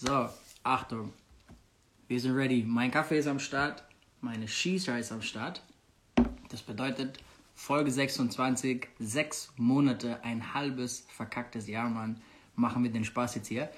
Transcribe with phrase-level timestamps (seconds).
[0.00, 0.28] So,
[0.62, 1.12] Achtung.
[2.06, 2.62] Wir sind ready.
[2.64, 3.82] Mein Kaffee ist am Start.
[4.20, 5.60] Meine Shisha ist am Start.
[6.50, 7.18] Das bedeutet
[7.56, 8.86] Folge 26.
[9.00, 12.20] Sechs Monate, ein halbes verkacktes Jahr, Mann.
[12.54, 13.70] Machen wir den Spaß jetzt hier.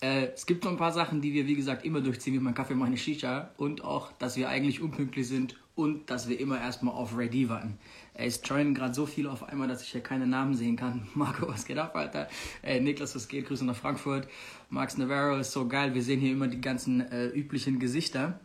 [0.00, 2.54] Äh, es gibt so ein paar Sachen, die wir, wie gesagt, immer durchziehen, wie mein
[2.54, 3.52] Kaffee, meine Shisha.
[3.56, 7.78] Und auch, dass wir eigentlich unpünktlich sind und dass wir immer erstmal auf Ready warten.
[8.16, 11.08] Es joinen gerade so viele auf einmal, dass ich hier keine Namen sehen kann.
[11.14, 12.28] Marco, was geht ab, Alter?
[12.62, 13.46] Äh, Niklas, was geht?
[13.46, 14.28] Grüße nach Frankfurt.
[14.70, 15.94] Max Navarro ist so geil.
[15.94, 18.38] Wir sehen hier immer die ganzen äh, üblichen Gesichter.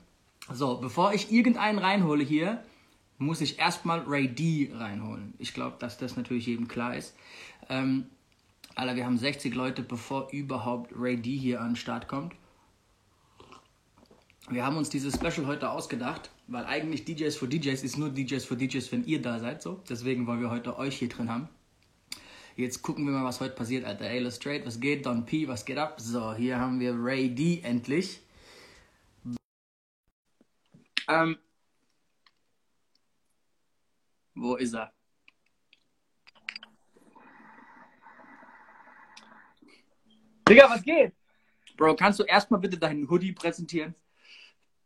[0.51, 2.63] So, bevor ich irgendeinen reinhole hier,
[3.19, 5.33] muss ich erstmal Ray D reinholen.
[5.37, 7.15] Ich glaube, dass das natürlich jedem klar ist.
[7.69, 8.05] Ähm,
[8.73, 12.33] Alter, wir haben 60 Leute, bevor überhaupt Ray D hier an den Start kommt.
[14.49, 18.43] Wir haben uns dieses Special heute ausgedacht, weil eigentlich DJs for DJs ist nur DJs
[18.43, 19.83] for DJs, wenn ihr da seid, so.
[19.87, 21.47] Deswegen wollen wir heute euch hier drin haben.
[22.55, 24.31] Jetzt gucken wir mal, was heute passiert, Alter.
[24.31, 25.05] Straight, was geht?
[25.05, 26.01] Don P, was geht ab?
[26.01, 28.21] So, hier haben wir Ray D endlich.
[31.07, 31.37] Ähm.
[34.35, 34.91] Wo ist er?
[40.47, 41.13] Digga, was geht?
[41.77, 43.93] Bro, kannst du erstmal bitte deinen Hoodie präsentieren?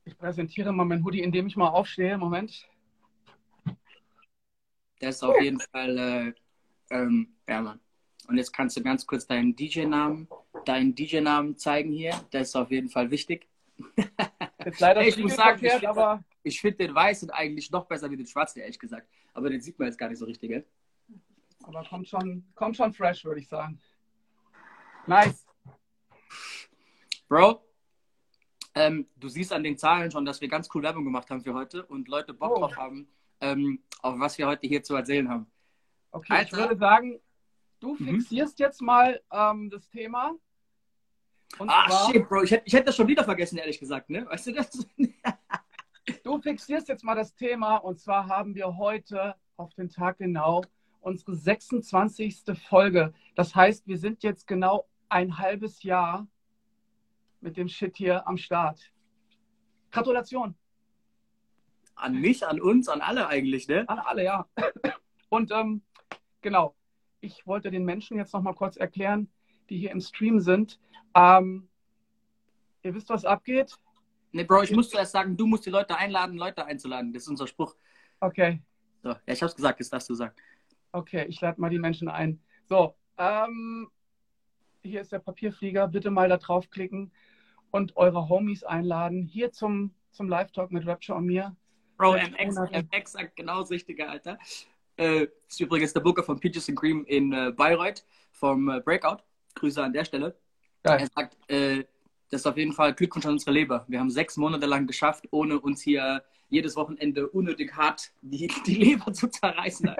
[0.05, 2.17] Ich präsentiere mal mein Hoodie, indem ich mal aufstehe.
[2.17, 2.67] Moment.
[5.01, 7.79] Der ist auf jeden Fall, äh, ähm, ja, Mann.
[8.27, 10.27] Und jetzt kannst du ganz kurz deinen DJ-Namen,
[10.65, 12.13] deinen DJ-Namen zeigen hier.
[12.31, 13.47] Der ist auf jeden Fall wichtig.
[14.65, 17.69] Jetzt leider Ey, ich muss sagen, ich verkehrt, finde aber ich find den weißen eigentlich
[17.71, 19.09] noch besser wie den schwarzen, ehrlich gesagt.
[19.33, 20.65] Aber den sieht man jetzt gar nicht so richtig, gell?
[21.63, 23.79] Aber kommt schon, kommt schon fresh, würde ich sagen.
[25.05, 25.45] Nice.
[27.27, 27.61] Bro,
[28.75, 31.53] ähm, du siehst an den Zahlen schon, dass wir ganz cool Werbung gemacht haben für
[31.53, 32.59] heute und Leute Bock Oh.
[32.59, 33.07] drauf haben,
[33.41, 35.47] ähm, auf was wir heute hier zu erzählen haben.
[36.11, 36.57] Okay, ich Alter.
[36.57, 37.19] würde sagen,
[37.79, 38.05] du Mhm.
[38.05, 40.33] fixierst jetzt mal ähm, das Thema.
[41.59, 44.09] Und Ah, zwar, shit, Bro, ich hätte ich hätt das schon wieder vergessen, ehrlich gesagt,
[44.09, 44.25] ne?
[44.27, 44.87] Weißt du das?
[46.23, 47.77] du fixierst jetzt mal das Thema.
[47.77, 50.61] Und zwar haben wir heute auf den Tag genau
[51.01, 52.43] unsere 26.
[52.67, 53.13] Folge.
[53.35, 56.27] Das heißt, wir sind jetzt genau ein halbes Jahr
[57.43, 58.91] mit dem Shit hier am Start.
[59.91, 60.55] Gratulation.
[61.95, 63.87] An mich, an uns, an alle eigentlich, ne?
[63.87, 64.47] An alle, ja.
[65.29, 65.83] Und ähm,
[66.41, 66.75] genau,
[67.21, 69.29] ich wollte den Menschen jetzt noch mal kurz erklären,
[69.69, 70.79] die hier im Stream sind.
[71.15, 71.69] Ähm,
[72.81, 73.77] ihr wisst, was abgeht?
[74.31, 77.13] Ne, Bro, ich muss zuerst sagen, du musst die Leute einladen, Leute einzuladen.
[77.13, 77.75] Das ist unser Spruch.
[78.19, 78.61] Okay,
[79.03, 80.33] So, ja, ich hab's gesagt, jetzt darfst du sagen.
[80.91, 82.39] okay, ich lade mal die Menschen ein.
[82.65, 83.91] So, ähm,
[84.81, 85.87] hier ist der Papierflieger.
[85.87, 87.11] Bitte mal da draufklicken
[87.73, 89.23] und eure Homies einladen.
[89.23, 91.55] Hier zum, zum Live-Talk mit Rapture und mir.
[91.97, 92.71] Bro, Sechs MX.
[92.71, 94.37] MX sagt genau das Richtige, Alter.
[94.95, 99.23] Äh, ist übrigens der Booker von Peaches and Cream in äh, Bayreuth vom äh, Breakout.
[99.55, 100.37] Grüße an der Stelle.
[100.83, 100.99] Geil.
[100.99, 101.83] Er sagt, äh,
[102.29, 103.85] das ist auf jeden Fall Glückwunsch an unsere Leber.
[103.87, 108.75] Wir haben sechs Monate lang geschafft, ohne uns hier jedes Wochenende unnötig hart die, die
[108.75, 109.89] Leber zu zerreißen.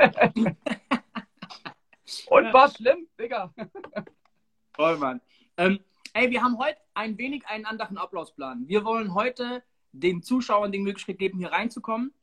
[2.28, 3.52] Und war schlimm, Digga.
[4.76, 5.22] Voll, Mann.
[5.58, 5.80] Ähm,
[6.14, 8.68] ey, wir haben heute ein wenig einen anderen Ablaufsplan.
[8.68, 12.14] Wir wollen heute den Zuschauern die Möglichkeit geben, hier reinzukommen.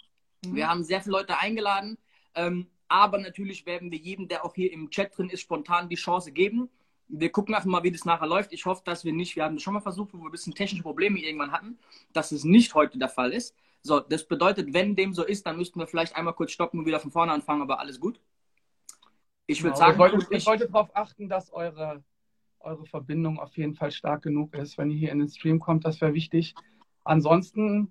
[0.43, 1.99] Wir haben sehr viele Leute eingeladen,
[2.35, 5.97] ähm, aber natürlich werden wir jedem, der auch hier im Chat drin ist, spontan die
[5.97, 6.69] Chance geben.
[7.09, 8.53] Wir gucken einfach mal, wie das nachher läuft.
[8.53, 10.55] Ich hoffe, dass wir nicht, wir haben das schon mal versucht, wo wir ein bisschen
[10.55, 11.79] technische Probleme irgendwann hatten,
[12.13, 13.55] dass es nicht heute der Fall ist.
[13.83, 16.87] So, das bedeutet, wenn dem so ist, dann müssten wir vielleicht einmal kurz stoppen und
[16.87, 18.21] wieder von vorne anfangen, aber alles gut.
[19.47, 22.05] Ich würde Genau, sagen, ihr ich, solltet darauf achten, dass eure,
[22.61, 25.85] eure Verbindung auf jeden Fall stark genug ist, wenn ihr hier in den Stream kommt.
[25.85, 26.55] Das wäre wichtig.
[27.05, 27.91] Ansonsten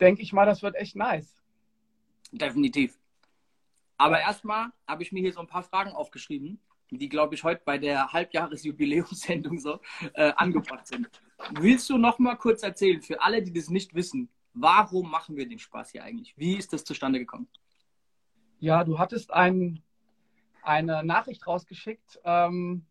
[0.00, 1.42] denke ich mal, das wird echt nice.
[2.30, 2.98] Definitiv.
[3.96, 6.60] Aber erstmal habe ich mir hier so ein paar Fragen aufgeschrieben,
[6.90, 9.80] die, glaube ich, heute bei der Halbjahresjubiläumssendung so
[10.14, 11.08] äh, angebracht sind.
[11.52, 15.48] Willst du noch mal kurz erzählen, für alle, die das nicht wissen, warum machen wir
[15.48, 16.34] den Spaß hier eigentlich?
[16.36, 17.48] Wie ist das zustande gekommen?
[18.60, 19.82] Ja, du hattest ein,
[20.62, 22.20] eine Nachricht rausgeschickt.
[22.24, 22.86] Ähm,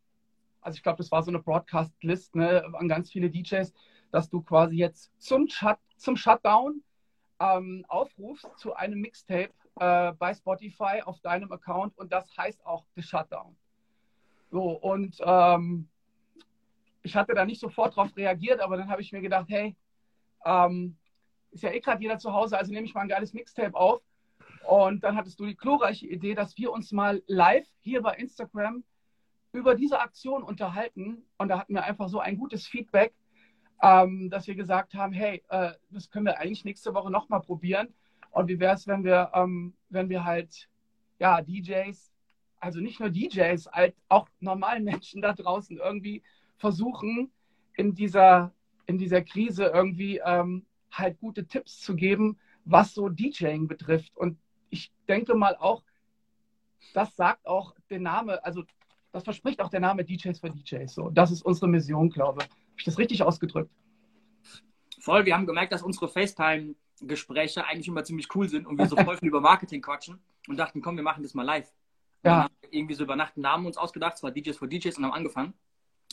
[0.68, 3.74] also ich glaube, das war so eine Broadcast-List ne, an ganz viele DJs,
[4.12, 6.84] dass du quasi jetzt zum, Shut, zum Shutdown
[7.40, 12.84] ähm, aufrufst zu einem Mixtape äh, bei Spotify auf deinem Account und das heißt auch
[12.98, 13.56] The Shutdown.
[14.52, 15.88] So, und ähm,
[17.02, 19.74] ich hatte da nicht sofort drauf reagiert, aber dann habe ich mir gedacht, hey,
[20.44, 20.98] ähm,
[21.52, 24.02] ist ja eh gerade jeder zu Hause, also nehme ich mal ein geiles Mixtape auf.
[24.68, 28.84] Und dann hattest du die glorreiche Idee, dass wir uns mal live hier bei Instagram
[29.58, 31.24] über diese Aktion unterhalten.
[31.38, 33.14] Und da hatten wir einfach so ein gutes Feedback,
[33.82, 37.94] ähm, dass wir gesagt haben, hey, äh, das können wir eigentlich nächste Woche nochmal probieren.
[38.32, 40.70] Und wie wäre es, wenn wir, ähm, wenn wir halt,
[41.20, 42.14] ja, DJs,
[42.60, 46.22] also nicht nur DJs, halt auch normalen Menschen da draußen irgendwie
[46.58, 47.32] versuchen,
[47.76, 48.54] in dieser,
[48.86, 54.16] in dieser Krise irgendwie ähm, halt gute Tipps zu geben, was so DJing betrifft.
[54.16, 54.38] Und
[54.70, 55.84] ich denke mal auch,
[56.94, 58.64] das sagt auch der Name, also
[59.18, 60.94] das verspricht auch der Name DJs für DJs.
[60.94, 62.50] So, das ist unsere Mission, glaube ich.
[62.50, 63.72] Habe ich das richtig ausgedrückt?
[65.00, 68.96] Voll, wir haben gemerkt, dass unsere FaceTime-Gespräche eigentlich immer ziemlich cool sind und wir so
[68.96, 71.72] voll viel über Marketing quatschen und dachten, komm, wir machen das mal live.
[72.22, 72.48] Und ja.
[72.70, 75.54] irgendwie so über Nacht einen Namen uns ausgedacht, zwar DJs for DJs und haben angefangen.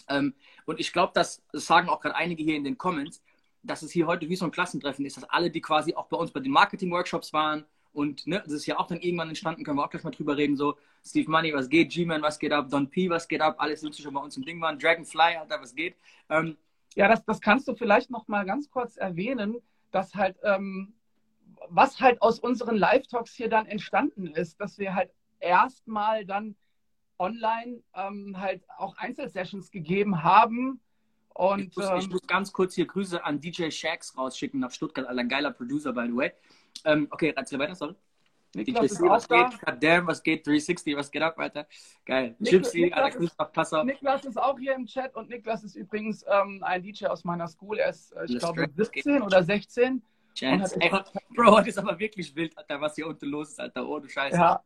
[0.09, 0.35] Ähm,
[0.65, 3.23] und ich glaube, das, das sagen auch gerade einige hier in den Comments,
[3.63, 6.17] dass es hier heute wie so ein Klassentreffen ist, dass alle, die quasi auch bei
[6.17, 9.79] uns bei den Marketing-Workshops waren und ne, das ist ja auch dann irgendwann entstanden, können
[9.79, 12.69] wir auch gleich mal drüber reden, so Steve Money, was geht, G-Man, was geht ab,
[12.69, 15.61] Don P, was geht ab, alles sind schon bei uns im Ding waren, Dragonfly, Alter,
[15.61, 15.95] was geht.
[16.29, 16.57] Ähm,
[16.95, 19.57] ja, das, das kannst du vielleicht noch mal ganz kurz erwähnen,
[19.91, 20.95] dass halt, ähm,
[21.69, 26.57] was halt aus unseren Live-Talks hier dann entstanden ist, dass wir halt erstmal dann
[27.19, 30.81] online ähm, halt auch Einzelsessions gegeben haben.
[31.35, 34.71] Und, ich, muss, ähm, ich muss ganz kurz hier Grüße an DJ Shax rausschicken nach
[34.71, 36.33] Stuttgart, ein geiler Producer, by the way.
[36.85, 37.95] Ähm, okay, erzähl weiter, sorry.
[38.55, 39.61] Niklas C, was geht?
[39.61, 40.47] Goddamn, was geht?
[40.47, 41.67] 360, was geht ab, Alter?
[42.05, 42.37] Geil.
[42.39, 43.85] Gypsy, Alter, Christoph Passer.
[43.85, 47.49] Niklas ist auch hier im Chat und Niklas ist übrigens ähm, ein DJ aus meiner
[47.49, 47.79] School.
[47.79, 50.03] Er ist, äh, ich glaube, 17 oder 16.
[50.35, 50.77] Chance.
[50.81, 50.91] Ey,
[51.35, 53.87] Bro, heute ist aber wirklich wild, Alter, was hier unten los ist, Alter.
[53.87, 54.37] Oh, du Scheiße.
[54.37, 54.63] Ja,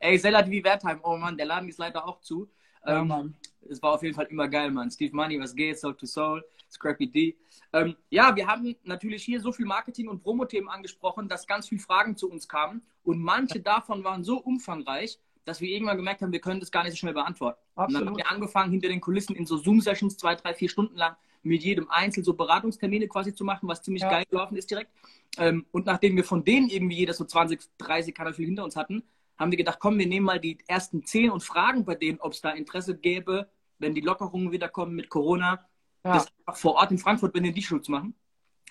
[0.00, 2.48] Ey, Sellat wie Wertheim, oh Mann, der Laden ist leider auch zu.
[2.86, 3.34] Ja, ähm,
[3.68, 4.90] es war auf jeden Fall immer geil, Mann.
[4.90, 5.78] Steve Money, was geht?
[5.78, 7.36] Soul to Soul, Scrappy D.
[7.72, 11.80] Ähm, ja, wir haben natürlich hier so viel Marketing- und Promo-Themen angesprochen, dass ganz viele
[11.80, 12.82] Fragen zu uns kamen.
[13.02, 16.84] Und manche davon waren so umfangreich, dass wir irgendwann gemerkt haben, wir können das gar
[16.84, 17.58] nicht so schnell beantworten.
[17.74, 17.88] Absolut.
[17.88, 20.96] Und dann haben wir angefangen, hinter den Kulissen in so Zoom-Sessions zwei, drei, vier Stunden
[20.96, 24.10] lang mit jedem Einzel so Beratungstermine quasi zu machen, was ziemlich ja.
[24.10, 24.90] geil gelaufen ist direkt.
[25.38, 29.04] Ähm, und nachdem wir von denen irgendwie jeder so 20, 30 Kanal hinter uns hatten,
[29.38, 32.32] haben wir gedacht, komm, wir nehmen mal die ersten zehn und fragen bei denen, ob
[32.32, 33.48] es da Interesse gäbe,
[33.78, 35.67] wenn die Lockerungen wieder kommen mit Corona,
[36.04, 36.14] ja.
[36.14, 36.28] das
[36.60, 38.14] vor Ort in Frankfurt zu machen.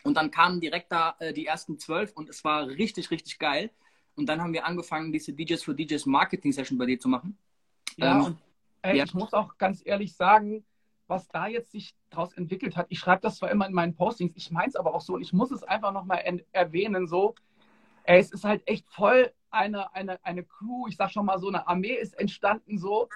[0.03, 3.71] Und dann kamen direkt da äh, die ersten zwölf und es war richtig, richtig geil.
[4.15, 7.37] Und dann haben wir angefangen, diese DJs für DJs Marketing Session bei dir zu machen.
[7.97, 8.37] Ja, ähm, und
[8.81, 9.03] ey, ja.
[9.03, 10.63] ich muss auch ganz ehrlich sagen,
[11.07, 14.33] was da jetzt sich daraus entwickelt hat, ich schreibe das zwar immer in meinen Postings,
[14.35, 17.35] ich meine es aber auch so und ich muss es einfach nochmal erwähnen, so,
[18.03, 21.47] ey, es ist halt echt voll eine, eine, eine Crew, ich sag schon mal so,
[21.47, 23.07] eine Armee ist entstanden so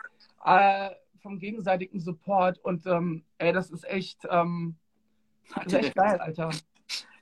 [0.45, 4.75] äh, vom gegenseitigen Support und ähm, ey, das ist echt, ähm,
[5.55, 6.51] das ist echt geil, Alter.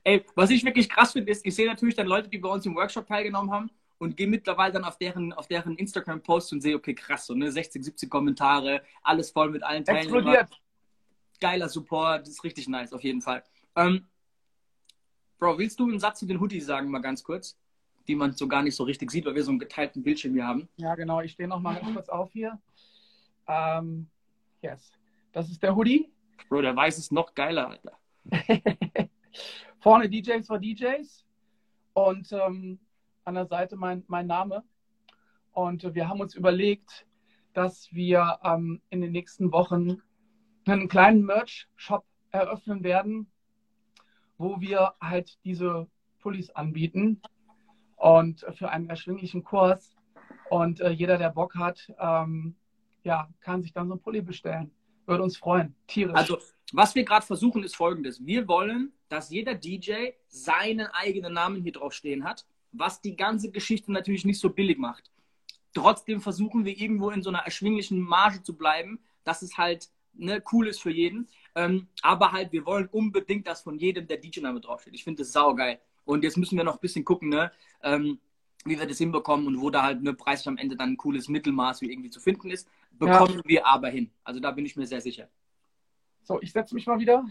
[0.03, 2.65] Ey, was ich wirklich krass finde, ist, ich sehe natürlich dann Leute, die bei uns
[2.65, 6.75] im Workshop teilgenommen haben und gehe mittlerweile dann auf deren, auf deren Instagram-Posts und sehe,
[6.75, 10.19] okay, krass, so ne, 60, 70 Kommentare, alles voll mit allen Teilnehmern.
[10.19, 10.61] Explodiert.
[11.41, 13.43] Geiler Support, das ist richtig nice, auf jeden Fall.
[13.75, 14.07] Ähm,
[15.37, 17.57] Bro, willst du einen Satz zu den Hoodies sagen, mal ganz kurz?
[18.09, 20.45] die man so gar nicht so richtig sieht, weil wir so einen geteilten Bildschirm hier
[20.45, 20.67] haben.
[20.77, 21.21] Ja, genau.
[21.21, 22.59] Ich stehe noch mal ganz kurz auf hier.
[23.49, 24.07] Ähm,
[24.61, 24.93] yes.
[25.33, 26.09] Das ist der Hoodie.
[26.47, 27.97] Bro, der weiß ist noch geiler, Alter.
[29.79, 31.25] Vorne DJs for DJs
[31.93, 32.79] und ähm,
[33.25, 34.63] an der Seite mein, mein Name.
[35.51, 37.07] Und äh, wir haben uns überlegt,
[37.53, 40.01] dass wir ähm, in den nächsten Wochen
[40.65, 43.31] einen kleinen Merch-Shop eröffnen werden,
[44.37, 45.87] wo wir halt diese
[46.19, 47.21] Pullis anbieten
[47.95, 49.95] und für einen erschwinglichen Kurs.
[50.49, 52.55] Und äh, jeder, der Bock hat, ähm,
[53.03, 54.71] ja, kann sich dann so ein Pulli bestellen.
[55.05, 55.75] Würde uns freuen.
[55.87, 56.15] Tierisch.
[56.15, 56.37] Also,
[56.71, 58.25] was wir gerade versuchen, ist folgendes.
[58.25, 63.49] Wir wollen, dass jeder DJ seinen eigenen Namen hier drauf stehen hat, was die ganze
[63.51, 65.11] Geschichte natürlich nicht so billig macht.
[65.73, 70.43] Trotzdem versuchen wir irgendwo in so einer erschwinglichen Marge zu bleiben, dass es halt ne,
[70.51, 71.27] cool ist für jeden.
[71.55, 74.93] Ähm, aber halt, wir wollen unbedingt, dass von jedem der DJ-Name draufsteht.
[74.93, 75.79] Ich finde das saugeil.
[76.05, 77.51] Und jetzt müssen wir noch ein bisschen gucken, ne,
[77.83, 78.19] ähm,
[78.65, 81.27] wie wir das hinbekommen und wo da halt ne, preislich am Ende dann ein cooles
[81.27, 82.67] Mittelmaß irgendwie zu finden ist.
[82.91, 83.41] Bekommen ja.
[83.45, 84.11] wir aber hin.
[84.23, 85.29] Also da bin ich mir sehr sicher.
[86.23, 87.25] So, ich setze mich mal wieder.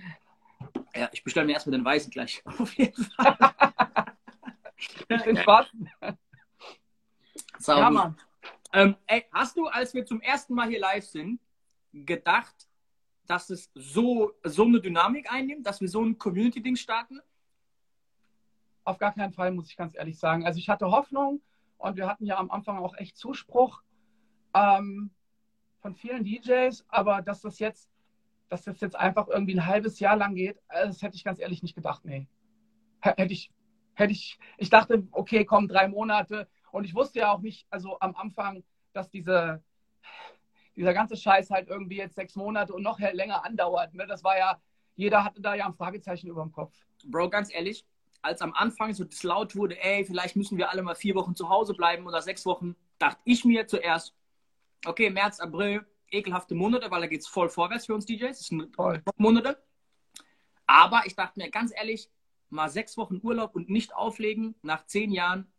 [0.94, 2.42] Ja, ich bestelle mir erstmal den weißen gleich.
[2.58, 3.36] Auf jeden Fall.
[5.08, 5.90] den schwarzen.
[7.66, 8.16] ja, Mann.
[8.72, 11.40] Ähm, ey, hast du, als wir zum ersten Mal hier live sind,
[11.92, 12.68] gedacht,
[13.26, 17.20] dass es so, so eine Dynamik einnimmt, dass wir so ein Community-Ding starten?
[18.88, 20.46] Auf gar keinen Fall, muss ich ganz ehrlich sagen.
[20.46, 21.42] Also ich hatte Hoffnung
[21.76, 23.82] und wir hatten ja am Anfang auch echt Zuspruch
[24.54, 25.10] ähm,
[25.80, 27.90] von vielen DJs, aber dass das jetzt,
[28.48, 31.38] dass das jetzt einfach irgendwie ein halbes Jahr lang geht, äh, das hätte ich ganz
[31.38, 32.28] ehrlich nicht gedacht, nee.
[33.02, 33.52] Hätte ich,
[33.92, 36.48] hätte ich, ich dachte, okay, komm, drei Monate.
[36.72, 38.64] Und ich wusste ja auch nicht, also am Anfang,
[38.94, 39.62] dass diese,
[40.76, 43.92] dieser ganze Scheiß halt irgendwie jetzt sechs Monate und noch länger andauert.
[43.92, 44.06] Ne?
[44.06, 44.58] Das war ja,
[44.94, 46.74] jeder hatte da ja ein Fragezeichen über dem Kopf.
[47.04, 47.84] Bro, ganz ehrlich,
[48.22, 51.34] als am Anfang so das laut wurde, ey, vielleicht müssen wir alle mal vier Wochen
[51.34, 54.14] zu Hause bleiben oder sechs Wochen, dachte ich mir zuerst,
[54.84, 58.38] okay, März, April, ekelhafte Monate, weil da geht es voll vorwärts für uns DJs.
[58.38, 58.76] Das sind
[59.16, 59.62] Monate.
[60.66, 62.10] Aber ich dachte mir ganz ehrlich,
[62.50, 65.50] mal sechs Wochen Urlaub und nicht auflegen nach zehn Jahren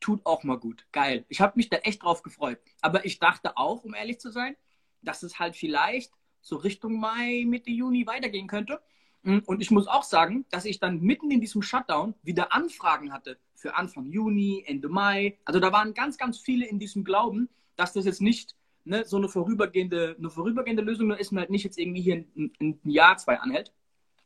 [0.00, 0.86] tut auch mal gut.
[0.92, 1.24] Geil.
[1.28, 2.58] Ich habe mich da echt drauf gefreut.
[2.82, 4.56] Aber ich dachte auch, um ehrlich zu sein,
[5.02, 8.80] dass es halt vielleicht so Richtung Mai, Mitte Juni weitergehen könnte.
[9.26, 13.12] Mm, und ich muss auch sagen, dass ich dann mitten in diesem Shutdown wieder Anfragen
[13.12, 15.36] hatte für Anfang Juni, Ende Mai.
[15.44, 18.54] Also da waren ganz, ganz viele in diesem Glauben, dass das jetzt nicht
[18.84, 22.52] ne, so eine vorübergehende, eine vorübergehende Lösung ist und halt nicht jetzt irgendwie hier ein,
[22.60, 23.72] ein Jahr, zwei anhält.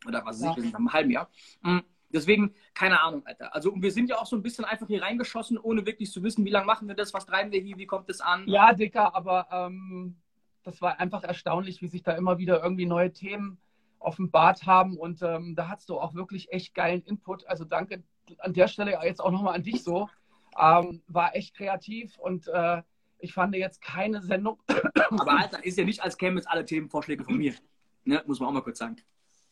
[0.07, 0.51] Oder was weiß ja.
[0.51, 1.31] ich, wir sind einem halben Jahr.
[1.63, 1.79] Mm,
[2.11, 3.55] deswegen, keine Ahnung, Alter.
[3.55, 6.45] Also wir sind ja auch so ein bisschen einfach hier reingeschossen, ohne wirklich zu wissen,
[6.45, 8.47] wie lange machen wir das, was treiben wir hier, wie kommt es an.
[8.47, 10.17] Ja, Dicker, aber ähm,
[10.63, 13.57] das war einfach erstaunlich, wie sich da immer wieder irgendwie neue Themen
[14.01, 14.97] offenbart haben.
[14.97, 17.47] Und ähm, da hast du auch wirklich echt geilen Input.
[17.47, 18.03] Also danke
[18.39, 20.09] an der Stelle jetzt auch nochmal an dich so.
[20.59, 22.83] Ähm, war echt kreativ und äh,
[23.19, 24.61] ich fand jetzt keine Sendung.
[25.11, 27.55] Aber Alter, ist ja nicht, als kämen jetzt alle Themenvorschläge von mir.
[28.05, 28.23] Ne?
[28.27, 28.97] Muss man auch mal kurz sagen.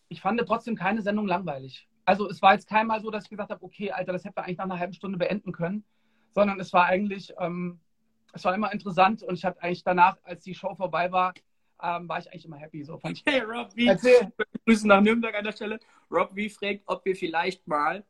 [0.08, 1.88] Ich fand trotzdem keine Sendung langweilig.
[2.04, 4.44] Also es war jetzt keinmal so, dass ich gesagt habe, okay, Alter, das hätte wir
[4.44, 5.84] eigentlich nach einer halben Stunde beenden können.
[6.32, 7.80] Sondern es war eigentlich, ähm,
[8.32, 11.34] es war immer interessant und ich hatte eigentlich danach, als die Show vorbei war,
[11.82, 12.84] ähm, war ich eigentlich immer happy.
[12.84, 13.24] So fand ich.
[13.26, 13.86] Hey, Rob wie.
[14.66, 15.78] Grüße nach Nürnberg an der Stelle.
[16.10, 18.04] Rob wie fragt, ob wir vielleicht mal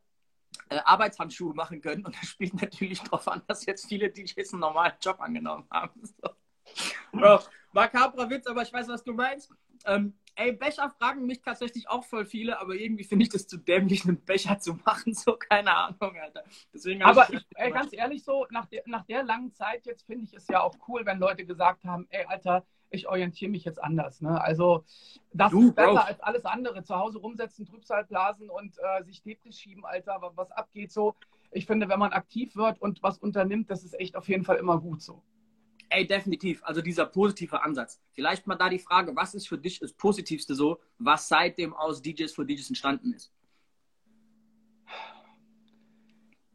[0.71, 2.05] äh, Arbeitshandschuhe machen können.
[2.05, 6.01] Und das spielt natürlich darauf an, dass jetzt viele DJs einen normalen Job angenommen haben.
[6.21, 7.19] So.
[7.19, 7.41] Bro,
[7.73, 9.51] makabrer Witz, aber ich weiß, was du meinst.
[9.87, 13.57] Ähm, ey, Becher fragen mich tatsächlich auch voll viele, aber irgendwie finde ich das zu
[13.57, 15.15] dämlich, einen Becher zu machen.
[15.19, 16.45] So, keine Ahnung, Alter.
[16.73, 20.25] Deswegen aber ich, ey, ganz ehrlich, so nach der, nach der langen Zeit jetzt finde
[20.25, 23.83] ich es ja auch cool, wenn Leute gesagt haben, ey, Alter, ich orientiere mich jetzt
[23.83, 24.21] anders.
[24.21, 24.41] Ne?
[24.41, 24.85] Also
[25.33, 25.99] das du, ist besser Bro.
[25.99, 26.83] als alles andere.
[26.85, 31.15] Zu Hause rumsetzen, Trübsalblasen und äh, sich Depris schieben, Alter, was abgeht so.
[31.51, 34.57] Ich finde, wenn man aktiv wird und was unternimmt, das ist echt auf jeden Fall
[34.57, 35.23] immer gut so.
[35.91, 36.63] Ey, definitiv.
[36.65, 38.01] Also dieser positive Ansatz.
[38.13, 42.03] Vielleicht mal da die Frage, was ist für dich das Positivste so, was seitdem aus
[42.03, 43.33] DJs für DJs entstanden ist?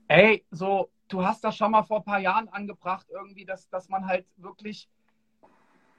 [0.07, 3.89] Ey, so, du hast das schon mal vor ein paar Jahren angebracht, irgendwie, dass, dass
[3.89, 4.87] man halt wirklich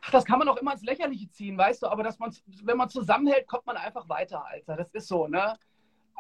[0.05, 2.77] ach, das kann man auch immer ins Lächerliche ziehen, weißt du, aber dass man, wenn
[2.77, 4.77] man zusammenhält, kommt man einfach weiter, Alter.
[4.77, 5.57] Das ist so, ne?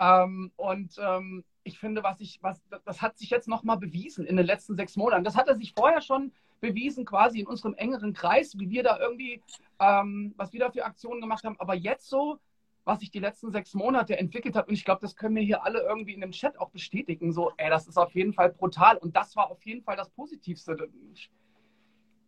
[0.00, 4.36] Ähm, und ähm, ich finde, was ich, was, das hat sich jetzt nochmal bewiesen in
[4.36, 5.24] den letzten sechs Monaten.
[5.24, 8.98] Das hat er sich vorher schon bewiesen, quasi in unserem engeren Kreis, wie wir da
[8.98, 9.42] irgendwie,
[9.78, 11.56] ähm, was wir da für Aktionen gemacht haben.
[11.60, 12.38] Aber jetzt so,
[12.84, 15.64] was sich die letzten sechs Monate entwickelt hat, und ich glaube, das können wir hier
[15.64, 18.96] alle irgendwie in dem Chat auch bestätigen, so, ey, das ist auf jeden Fall brutal.
[18.96, 20.88] Und das war auf jeden Fall das Positivste.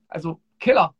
[0.09, 0.95] Also, Killer.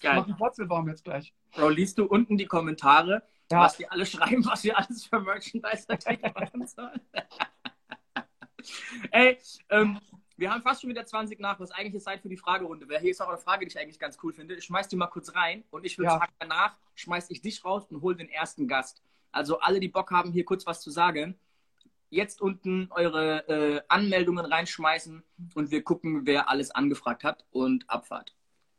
[0.00, 0.12] Geil.
[0.12, 1.34] Ich mach einen Purzelbaum jetzt gleich.
[1.52, 3.60] Bro, liest du unten die Kommentare, ja.
[3.60, 5.86] was die alle schreiben, was wir alles für Merchandise
[6.34, 7.00] machen sollen?
[9.10, 9.38] Ey,
[9.70, 9.98] ähm,
[10.36, 13.00] wir haben fast schon wieder 20 nach, was eigentlich ist Zeit für die Fragerunde wäre.
[13.00, 14.54] Hier ist auch eine Frage, die ich eigentlich ganz cool finde.
[14.54, 16.18] Ich schmeiß die mal kurz rein und ich würde ja.
[16.18, 19.02] sagen, danach schmeiß ich dich raus und hol den ersten Gast.
[19.32, 21.38] Also alle, die Bock haben, hier kurz was zu sagen,
[22.08, 25.22] jetzt unten eure äh, Anmeldungen reinschmeißen
[25.54, 28.34] und wir gucken, wer alles angefragt hat und Abfahrt.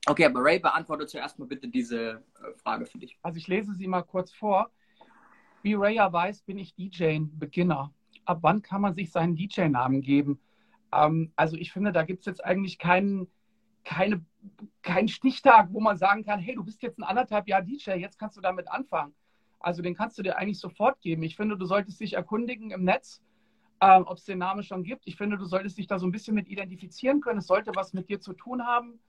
[0.08, 3.18] Okay, aber Ray, beantworte zuerst mal bitte diese äh, Frage für dich.
[3.22, 4.72] Also ich lese sie mal kurz vor.
[5.62, 7.94] Wie Ray ja weiß, bin ich DJ Beginner.
[8.26, 10.40] Ab wann kann man sich seinen DJ-Namen geben?
[10.92, 13.28] Ähm, also ich finde, da gibt es jetzt eigentlich keinen
[13.84, 14.24] keine,
[14.82, 18.20] keinen Stichtag, wo man sagen kann, hey, du bist jetzt ein anderthalb Jahr DJ, jetzt
[18.20, 19.14] kannst du damit anfangen.
[19.60, 21.24] Also den kannst du dir eigentlich sofort geben.
[21.24, 23.22] Ich finde, du solltest dich erkundigen im Netz,
[23.80, 25.04] ähm, ob es den Namen schon gibt.
[25.06, 27.40] Ich finde, du solltest dich da so ein bisschen mit identifizieren können.
[27.40, 29.00] Es sollte was mit dir zu tun haben.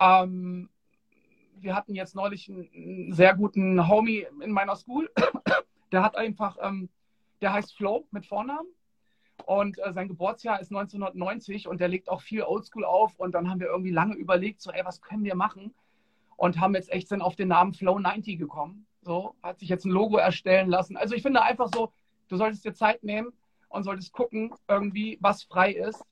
[0.00, 0.68] Ähm,
[1.60, 5.10] wir hatten jetzt neulich einen, sehr guten Homie in meiner School.
[5.92, 6.88] Der hat einfach, ähm,
[7.42, 8.68] der heißt Flo mit Vornamen.
[9.44, 13.18] Und äh, sein Geburtsjahr ist 1990 und der legt auch viel Oldschool auf.
[13.18, 15.74] Und dann haben wir irgendwie lange überlegt, so, ey, was können wir machen?
[16.36, 18.86] Und haben jetzt echt sind auf den Namen Flow 90 gekommen.
[19.02, 20.96] So, hat sich jetzt ein Logo erstellen lassen.
[20.96, 21.92] Also ich finde einfach so,
[22.28, 23.32] du solltest dir Zeit nehmen
[23.68, 26.04] und solltest gucken, irgendwie, was frei ist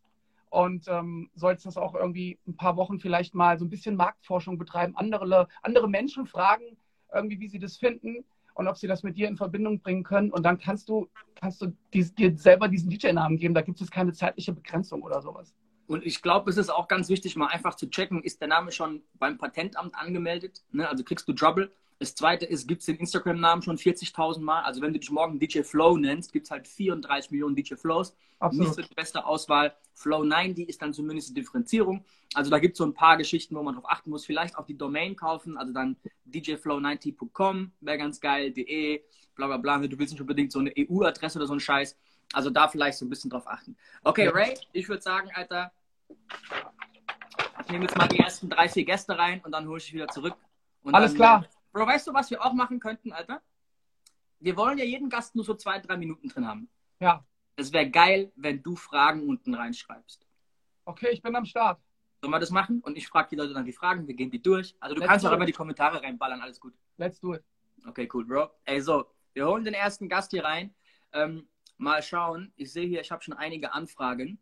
[0.50, 4.59] und ähm, sollst das auch irgendwie ein paar Wochen vielleicht mal so ein bisschen Marktforschung
[4.59, 6.76] betreiben, andere, andere Menschen fragen,
[7.12, 8.25] irgendwie, wie sie das finden
[8.55, 10.31] und ob sie das mit dir in Verbindung bringen können.
[10.33, 13.55] Und dann kannst du, kannst du die, dir selber diesen DJ-Namen geben.
[13.55, 15.55] Da gibt es keine zeitliche Begrenzung oder sowas.
[15.87, 18.73] Und ich glaube, es ist auch ganz wichtig, mal einfach zu checken, ist der Name
[18.73, 20.64] schon beim Patentamt angemeldet?
[20.71, 20.88] Ne?
[20.88, 21.73] Also kriegst du Trouble?
[22.00, 24.62] Das zweite ist, gibt es den Instagram-Namen schon 40.000 Mal?
[24.62, 28.14] Also wenn du dich morgen DJ Flow nennst, gibt es halt 34 Millionen DJ Flows.
[28.38, 28.69] Absolut.
[28.69, 29.75] Nicht so die beste Auswahl.
[29.95, 32.05] Flow 90 ist dann zumindest die Differenzierung.
[32.35, 34.25] Also da gibt es so ein paar Geschichten, wo man drauf achten muss.
[34.25, 35.97] Vielleicht auch die Domain kaufen, also dann
[36.31, 39.02] djflow90.com, wäre ganz geil, de,
[39.35, 39.78] bla bla bla.
[39.78, 41.99] Du willst nicht unbedingt so eine EU-Adresse oder so ein Scheiß.
[42.33, 43.76] Also da vielleicht so ein bisschen drauf achten.
[44.05, 45.73] Okay, Ray, ich würde sagen, Alter,
[47.64, 49.95] ich nehme jetzt mal die ersten drei, vier Gäste rein und dann hole ich dich
[49.95, 50.37] wieder zurück.
[50.83, 51.49] Und Alles dann, klar.
[51.79, 53.43] Bro, weißt du, was wir auch machen könnten, Alter?
[54.41, 56.69] wir wollen ja jeden Gast nur so zwei, drei Minuten drin haben.
[57.01, 57.25] Ja.
[57.57, 60.27] Es wäre geil, wenn du Fragen unten reinschreibst.
[60.85, 61.81] Okay, ich bin am Start.
[62.21, 62.81] Sollen wir das machen?
[62.81, 64.77] Und ich frage die Leute dann die Fragen, wir gehen die durch.
[64.81, 66.75] Also du Let's kannst auch immer die Kommentare reinballern, alles gut.
[66.97, 67.45] Let's do it.
[67.87, 68.51] Okay, cool, Bro.
[68.65, 70.75] Ey, so, wir holen den ersten Gast hier rein.
[71.13, 72.53] Ähm, mal schauen.
[72.57, 74.41] Ich sehe hier, ich habe schon einige Anfragen.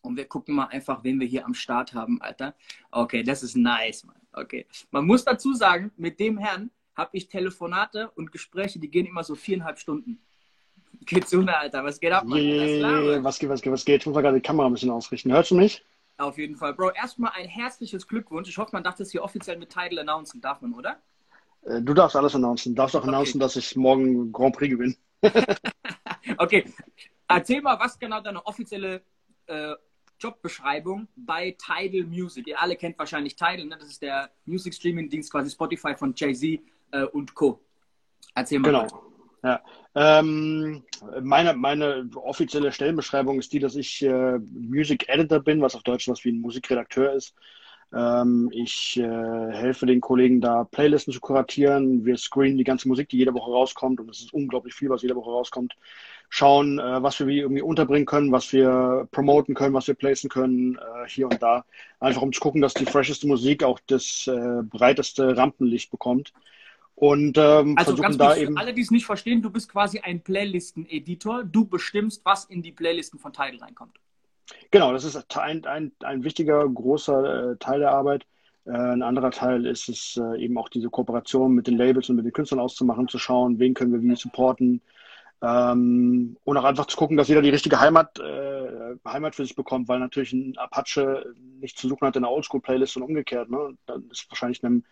[0.00, 2.54] Und wir gucken mal einfach, wen wir hier am Start haben, Alter.
[2.90, 4.20] Okay, das ist nice, Mann.
[4.40, 4.66] Okay.
[4.90, 9.22] Man muss dazu sagen, mit dem Herrn habe ich Telefonate und Gespräche, die gehen immer
[9.24, 10.20] so viereinhalb Stunden.
[11.04, 11.84] Geht so, Alter.
[11.84, 12.38] Was geht ab, Mann?
[12.40, 14.00] Alles klar, Yeah, was geht, was geht, was geht?
[14.02, 15.32] Ich muss mal gerade die Kamera ein bisschen ausrichten.
[15.32, 15.84] Hörst du mich?
[16.16, 16.74] Auf jeden Fall.
[16.74, 18.48] Bro, erstmal ein herzliches Glückwunsch.
[18.48, 20.40] Ich hoffe, man darf das hier offiziell mit Title announcen.
[20.40, 21.00] Darf man, oder?
[21.62, 22.74] Äh, Du darfst alles announcen.
[22.74, 23.08] Du darfst auch Okay.
[23.08, 24.96] announcen, dass ich morgen Grand Prix gewinne.
[26.36, 26.64] Okay,
[27.26, 29.02] erzähl mal, was genau deine offizielle
[29.46, 29.74] äh,
[30.20, 32.46] Jobbeschreibung bei Tidal Music.
[32.46, 33.76] Ihr alle kennt wahrscheinlich Tidal, ne?
[33.78, 36.60] das ist der Music Streaming Dienst, quasi Spotify von Jay-Z
[36.92, 37.60] äh, und Co.
[38.34, 38.68] Erzähl mal.
[38.68, 38.86] Genau.
[39.42, 39.62] Ja.
[39.94, 40.82] Ähm,
[41.22, 46.08] meine, meine offizielle Stellenbeschreibung ist die, dass ich äh, Music Editor bin, was auf Deutsch
[46.08, 47.34] was wie ein Musikredakteur ist.
[47.92, 52.04] Ähm, ich äh, helfe den Kollegen da, Playlisten zu kuratieren.
[52.04, 54.00] Wir screenen die ganze Musik, die jede Woche rauskommt.
[54.00, 55.74] Und es ist unglaublich viel, was jede Woche rauskommt.
[56.30, 60.28] Schauen, äh, was wir wie irgendwie unterbringen können, was wir promoten können, was wir placen
[60.28, 61.64] können, äh, hier und da.
[62.00, 66.32] Einfach um zu gucken, dass die fresheste Musik auch das äh, breiteste Rampenlicht bekommt.
[66.94, 68.58] Und ähm, Also versuchen ganz da kurz, für eben.
[68.58, 71.44] alle, die es nicht verstehen, du bist quasi ein Playlisten-Editor.
[71.44, 73.96] Du bestimmst, was in die Playlisten von Tidal reinkommt.
[74.70, 78.26] Genau, das ist ein, ein, ein wichtiger, großer äh, Teil der Arbeit.
[78.64, 82.16] Äh, ein anderer Teil ist es äh, eben auch diese Kooperation mit den Labels und
[82.16, 84.80] mit den Künstlern auszumachen, zu schauen, wen können wir wie supporten.
[85.40, 89.54] Ähm, und auch einfach zu gucken, dass jeder die richtige Heimat, äh, Heimat für sich
[89.54, 93.48] bekommt, weil natürlich ein Apache nicht zu suchen hat in einer Oldschool-Playlist und umgekehrt.
[93.48, 93.76] Ne?
[93.86, 94.84] Dann ist wahrscheinlich einem,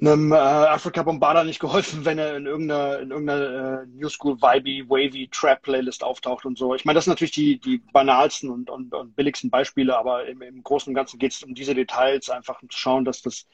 [0.00, 4.40] einem äh, Africa Bombada nicht geholfen, wenn er in irgendeiner, in irgendeiner äh, New School
[4.40, 6.74] Vibey, Wavy Trap Playlist auftaucht und so.
[6.74, 10.42] Ich meine, das sind natürlich die, die banalsten und, und, und billigsten Beispiele, aber im,
[10.42, 13.46] im Großen und Ganzen geht es um diese Details, einfach um zu schauen, dass das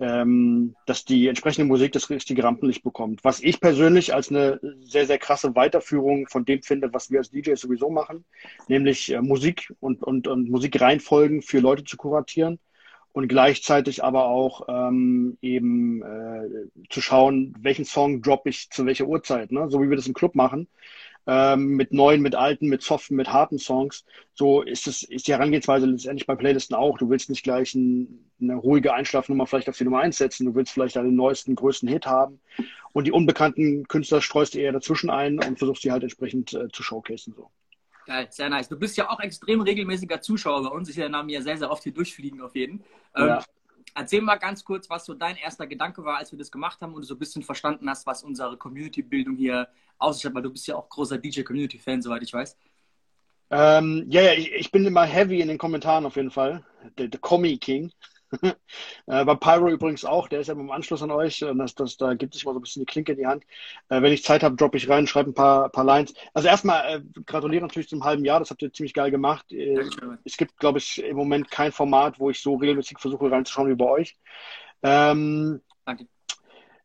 [0.00, 3.24] ähm, dass die entsprechende Musik das richtige Rampenlicht bekommt.
[3.24, 7.30] Was ich persönlich als eine sehr, sehr krasse Weiterführung von dem finde, was wir als
[7.30, 8.24] DJs sowieso machen,
[8.68, 12.58] nämlich äh, Musik und, und, und Musikreihenfolgen für Leute zu kuratieren
[13.12, 19.06] und gleichzeitig aber auch ähm, eben äh, zu schauen, welchen Song droppe ich zu welcher
[19.06, 19.68] Uhrzeit, ne?
[19.68, 20.68] so wie wir das im Club machen.
[21.30, 24.06] Ähm, mit neuen, mit alten, mit soften, mit harten Songs.
[24.32, 26.96] So ist es, ist die Herangehensweise letztendlich bei Playlisten auch.
[26.96, 30.46] Du willst nicht gleich ein, eine ruhige Einschlafnummer vielleicht auf die Nummer 1 setzen.
[30.46, 32.40] Du willst vielleicht deinen neuesten, größten Hit haben.
[32.94, 36.68] Und die unbekannten Künstler streust du eher dazwischen ein und versuchst die halt entsprechend äh,
[36.72, 37.34] zu showcasen.
[37.34, 37.50] So.
[38.06, 38.70] Geil, sehr nice.
[38.70, 40.88] Du bist ja auch extrem regelmäßiger Zuschauer bei uns.
[40.88, 42.82] Ich sehe mir ja sehr, sehr oft hier durchfliegen auf jeden.
[43.14, 43.44] Ähm, Ja.
[43.94, 46.94] Erzähl mal ganz kurz, was so dein erster Gedanke war, als wir das gemacht haben
[46.94, 50.66] und du so ein bisschen verstanden hast, was unsere Community-Bildung hier aussieht, weil du bist
[50.66, 52.56] ja auch großer DJ-Community-Fan, soweit ich weiß.
[53.50, 56.64] Ähm, ja, ja, ich, ich bin immer heavy in den Kommentaren auf jeden Fall.
[56.98, 57.92] Der, der Commie King.
[59.06, 61.42] Äh, bei Pyro übrigens auch, der ist ja im Anschluss an euch.
[61.44, 63.44] Und das, das, da gibt sich mal so ein bisschen die Klinke in die Hand.
[63.88, 66.14] Äh, wenn ich Zeit habe, droppe ich rein, schreibe ein paar, paar Lines.
[66.34, 69.50] Also erstmal äh, gratuliere natürlich zum halben Jahr, das habt ihr ziemlich geil gemacht.
[69.52, 69.84] Äh,
[70.24, 73.76] es gibt, glaube ich, im Moment kein Format, wo ich so regelmäßig versuche reinzuschauen wie
[73.76, 74.16] bei euch.
[74.82, 76.06] Ähm, Danke.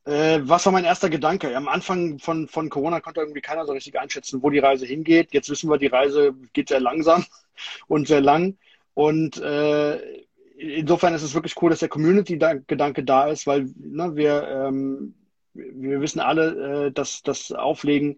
[0.06, 1.56] äh, was war mein erster Gedanke?
[1.56, 5.34] Am Anfang von, von Corona konnte irgendwie keiner so richtig einschätzen, wo die Reise hingeht.
[5.34, 7.26] Jetzt wissen wir, die Reise geht sehr langsam
[7.88, 8.58] und sehr lang.
[8.96, 10.26] Und äh,
[10.63, 15.15] insofern ist es wirklich cool, dass der Community-Gedanke da ist, weil ne, wir, ähm,
[15.54, 18.17] wir wissen alle, äh, dass das Auflegen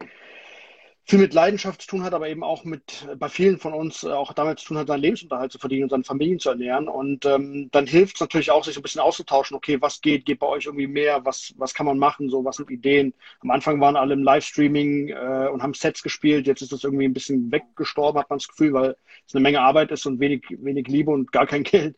[1.08, 4.08] viel mit Leidenschaft zu tun hat, aber eben auch mit bei vielen von uns äh,
[4.08, 6.88] auch damit zu tun hat, seinen Lebensunterhalt zu verdienen und seine Familien zu ernähren.
[6.88, 9.56] Und ähm, dann hilft es natürlich auch, sich so ein bisschen auszutauschen.
[9.56, 10.26] Okay, was geht?
[10.26, 11.24] Geht bei euch irgendwie mehr?
[11.24, 12.30] Was, was kann man machen?
[12.30, 13.14] So, was sind Ideen?
[13.42, 16.48] Am Anfang waren alle im Livestreaming äh, und haben Sets gespielt.
[16.48, 18.96] Jetzt ist das irgendwie ein bisschen weggestorben, hat man das Gefühl, weil
[19.28, 21.98] es eine Menge Arbeit ist und wenig, wenig Liebe und gar kein Geld.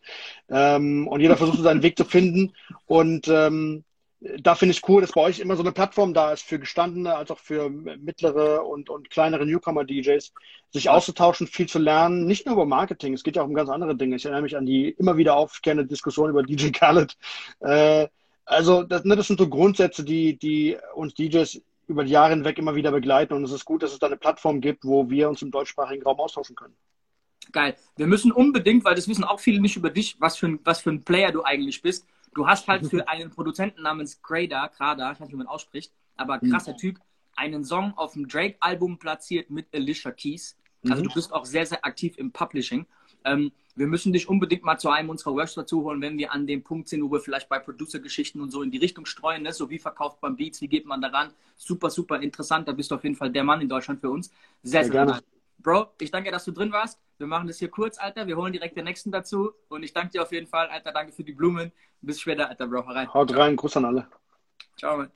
[0.50, 2.54] Ähm, und jeder versucht seinen Weg zu finden.
[2.86, 3.86] Und ähm,
[4.20, 7.16] da finde ich cool, dass bei euch immer so eine Plattform da ist für gestandene,
[7.16, 10.34] als auch für mittlere und, und kleinere Newcomer-DJs,
[10.72, 13.70] sich auszutauschen, viel zu lernen, nicht nur über Marketing, es geht ja auch um ganz
[13.70, 14.16] andere Dinge.
[14.16, 17.16] Ich erinnere mich an die immer wieder aufkehrende Diskussion über DJ Khaled.
[17.60, 18.08] Äh,
[18.46, 22.58] also das, ne, das sind so Grundsätze, die, die uns DJs über die Jahre hinweg
[22.58, 25.30] immer wieder begleiten und es ist gut, dass es da eine Plattform gibt, wo wir
[25.30, 26.76] uns im deutschsprachigen Raum austauschen können.
[27.52, 27.76] Geil.
[27.96, 30.82] Wir müssen unbedingt, weil das wissen auch viele nicht über dich, was für ein, was
[30.82, 32.06] für ein Player du eigentlich bist.
[32.34, 35.92] Du hast halt für einen Produzenten namens Grada, Grada, ich weiß nicht, wie man ausspricht,
[36.16, 37.00] aber krasser Typ,
[37.36, 40.58] einen Song auf dem Drake-Album platziert mit Alicia Keys.
[40.90, 42.86] Also du bist auch sehr, sehr aktiv im Publishing.
[43.26, 46.48] Ähm, wir müssen dich unbedingt mal zu einem unserer Workshops dazu holen, wenn wir an
[46.48, 49.54] dem Punkt sind, wo wir vielleicht bei Producer-Geschichten und so in die Richtung streuen, ne?
[49.54, 51.32] so wie verkauft man Beats, wie geht man daran.
[51.56, 52.68] Super, super interessant.
[52.68, 54.32] Da bist du auf jeden Fall der Mann in Deutschland für uns.
[54.64, 55.12] Sehr, sehr gerne.
[55.12, 55.24] nice.
[55.60, 57.00] Bro, ich danke dir, dass du drin warst.
[57.18, 58.28] Wir machen das hier kurz, Alter.
[58.28, 59.52] Wir holen direkt den nächsten dazu.
[59.70, 60.92] Und ich danke dir auf jeden Fall, Alter.
[60.92, 61.72] Danke für die Blumen.
[62.02, 62.86] Bis später, Alter, Bro.
[62.86, 63.14] Hau rein.
[63.14, 64.08] Haut rein, Gruß an alle.
[64.78, 65.12] Ciao, Mann.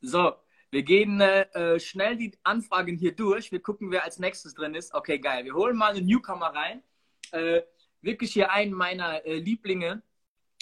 [0.00, 0.34] So,
[0.70, 3.50] wir gehen äh, schnell die Anfragen hier durch.
[3.50, 4.94] Wir gucken, wer als nächstes drin ist.
[4.94, 5.44] Okay, geil.
[5.44, 6.82] Wir holen mal einen Newcomer rein.
[7.32, 7.62] Äh,
[8.00, 10.02] wirklich hier einen meiner äh, Lieblinge,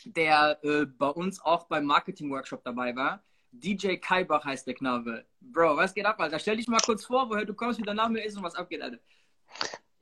[0.06, 3.22] der äh, bei uns auch beim Marketing-Workshop dabei war.
[3.52, 5.26] DJ Kaibach heißt der Knabe.
[5.40, 6.38] Bro, was geht ab, Alter?
[6.38, 8.80] Stell dich mal kurz vor, woher du kommst, wie dein Name ist und was abgeht,
[8.80, 8.98] Alter.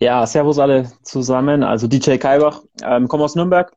[0.01, 1.63] Ja, servus alle zusammen.
[1.63, 3.75] Also DJ Kaibach, ähm, komme aus Nürnberg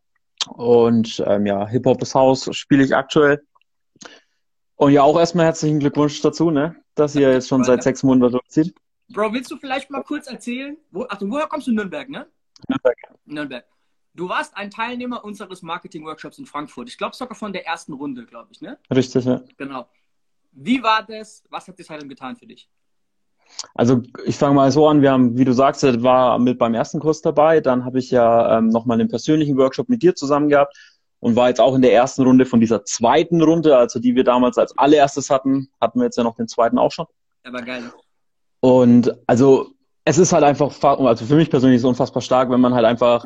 [0.48, 3.42] und ähm, ja, Hip-Hop ist Haus spiele ich aktuell.
[4.76, 8.34] Und ja, auch erstmal herzlichen Glückwunsch dazu, ne, dass ihr jetzt schon seit sechs Monaten
[8.34, 8.74] durchzieht.
[9.10, 10.78] Bro, willst du vielleicht mal kurz erzählen?
[10.92, 11.72] Wo, ach, woher kommst du?
[11.72, 12.28] Nürnberg, ne?
[12.68, 12.98] Nürnberg.
[13.26, 13.66] Nürnberg.
[14.14, 16.90] Du warst ein Teilnehmer unseres Marketing-Workshops in Frankfurt.
[16.90, 18.78] Ich glaube sogar von der ersten Runde, glaube ich, ne?
[18.94, 19.42] Richtig, ja.
[19.58, 19.88] Genau.
[20.52, 21.44] Wie war das?
[21.50, 22.70] Was hat die Zeitung getan für dich?
[23.76, 27.00] Also ich fange mal so an, wir haben, wie du sagst, war mit beim ersten
[27.00, 30.76] Kurs dabei, dann habe ich ja ähm, nochmal einen persönlichen Workshop mit dir zusammen gehabt
[31.20, 34.24] und war jetzt auch in der ersten Runde von dieser zweiten Runde, also die wir
[34.24, 37.06] damals als allererstes hatten, hatten wir jetzt ja noch den zweiten auch schon.
[37.44, 37.84] Aber geil.
[38.62, 39.72] Und also
[40.06, 43.26] es ist halt einfach, also für mich persönlich so unfassbar stark, wenn man halt einfach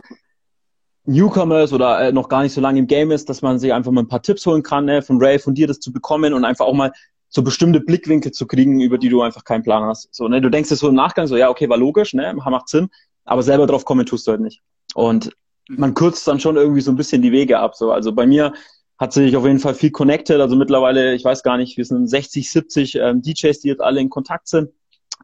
[1.05, 3.73] Newcomer ist oder äh, noch gar nicht so lange im Game ist, dass man sich
[3.73, 6.33] einfach mal ein paar Tipps holen kann, ne, von Ray, von dir das zu bekommen
[6.33, 6.93] und einfach auch mal
[7.33, 10.13] so bestimmte Blickwinkel zu kriegen, über die du einfach keinen Plan hast.
[10.13, 12.69] So, ne, du denkst dir so im Nachgang so, ja, okay, war logisch, ne, macht
[12.69, 12.89] Sinn,
[13.25, 14.61] aber selber drauf kommen tust du halt nicht.
[14.93, 15.31] Und
[15.67, 17.75] man kürzt dann schon irgendwie so ein bisschen die Wege ab.
[17.75, 18.53] So, also bei mir
[18.99, 20.39] hat sich auf jeden Fall viel connected.
[20.39, 23.99] Also mittlerweile, ich weiß gar nicht, wir sind 60, 70 ähm, DJs, die jetzt alle
[23.99, 24.69] in Kontakt sind.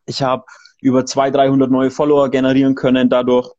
[0.08, 0.46] Ich habe
[0.82, 3.52] über 200, 300 neue Follower generieren können, dadurch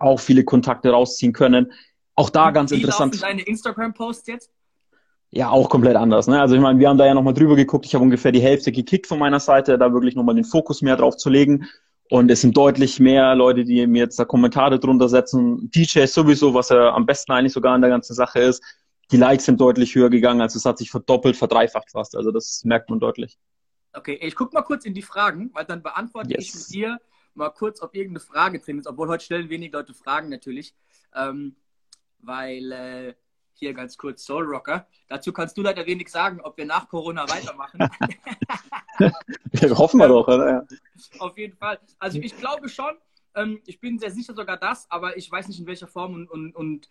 [0.00, 1.70] auch viele Kontakte rausziehen können.
[2.16, 3.14] Auch da ganz wie interessant.
[3.14, 4.50] laufen deine Instagram-Posts jetzt?
[5.34, 6.26] Ja, auch komplett anders.
[6.26, 6.38] Ne?
[6.38, 7.86] Also ich meine, wir haben da ja nochmal drüber geguckt.
[7.86, 10.96] Ich habe ungefähr die Hälfte gekickt von meiner Seite, da wirklich nochmal den Fokus mehr
[10.96, 11.66] drauf zu legen.
[12.10, 15.70] Und es sind deutlich mehr Leute, die mir jetzt da Kommentare drunter setzen.
[15.70, 18.62] DJs sowieso, was ja am besten eigentlich sogar an der ganzen Sache ist.
[19.10, 22.14] Die Likes sind deutlich höher gegangen, also es hat sich verdoppelt, verdreifacht fast.
[22.14, 23.38] Also das merkt man deutlich.
[23.94, 26.48] Okay, ich guck mal kurz in die Fragen, weil dann beantworte Yes.
[26.48, 27.00] ich mit dir
[27.34, 30.74] mal kurz, ob irgendeine Frage drin ist, obwohl heute stellen wenig Leute Fragen natürlich.
[31.14, 31.56] Ähm,
[32.18, 33.14] weil äh,
[33.54, 34.86] hier ganz kurz Soul Rocker.
[35.08, 37.80] Dazu kannst du leider wenig sagen, ob wir nach Corona weitermachen.
[39.78, 40.50] Hoffen wir doch, oder?
[40.50, 40.66] Ja.
[41.18, 41.78] Auf jeden Fall.
[41.98, 42.94] Also ich glaube schon,
[43.34, 46.30] ähm, ich bin sehr sicher sogar das, aber ich weiß nicht in welcher Form und,
[46.30, 46.88] und, und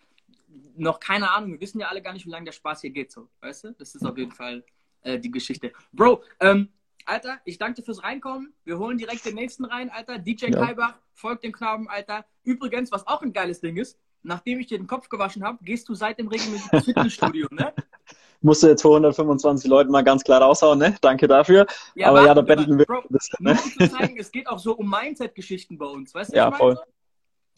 [0.75, 1.51] noch keine Ahnung.
[1.53, 3.27] Wir wissen ja alle gar nicht, wie lange der Spaß hier geht, so.
[3.41, 3.71] Weißt du?
[3.73, 4.63] Das ist auf jeden Fall
[5.01, 5.71] äh, die Geschichte.
[5.91, 6.69] Bro, ähm,
[7.05, 8.53] Alter, ich danke dir fürs Reinkommen.
[8.63, 10.19] Wir holen direkt den nächsten rein, Alter.
[10.19, 10.65] DJ Ja.
[10.65, 12.25] Kaibach, folgt dem Knaben, Alter.
[12.43, 15.87] Übrigens, was auch ein geiles Ding ist, nachdem ich dir den Kopf gewaschen habe, gehst
[15.89, 17.73] du seitdem regelmäßig ins Fitnessstudio, ne?
[18.43, 20.95] Musste jetzt vor 125 Leuten mal ganz klar raushauen, ne?
[21.01, 21.67] Danke dafür.
[22.01, 23.59] Aber warte, ja, da betteln wir Bro, bisschen, nur ne?
[23.63, 26.37] um zu zeigen, es geht auch so um Mindset-Geschichten bei uns, weißt du?
[26.37, 26.79] Ja, voll.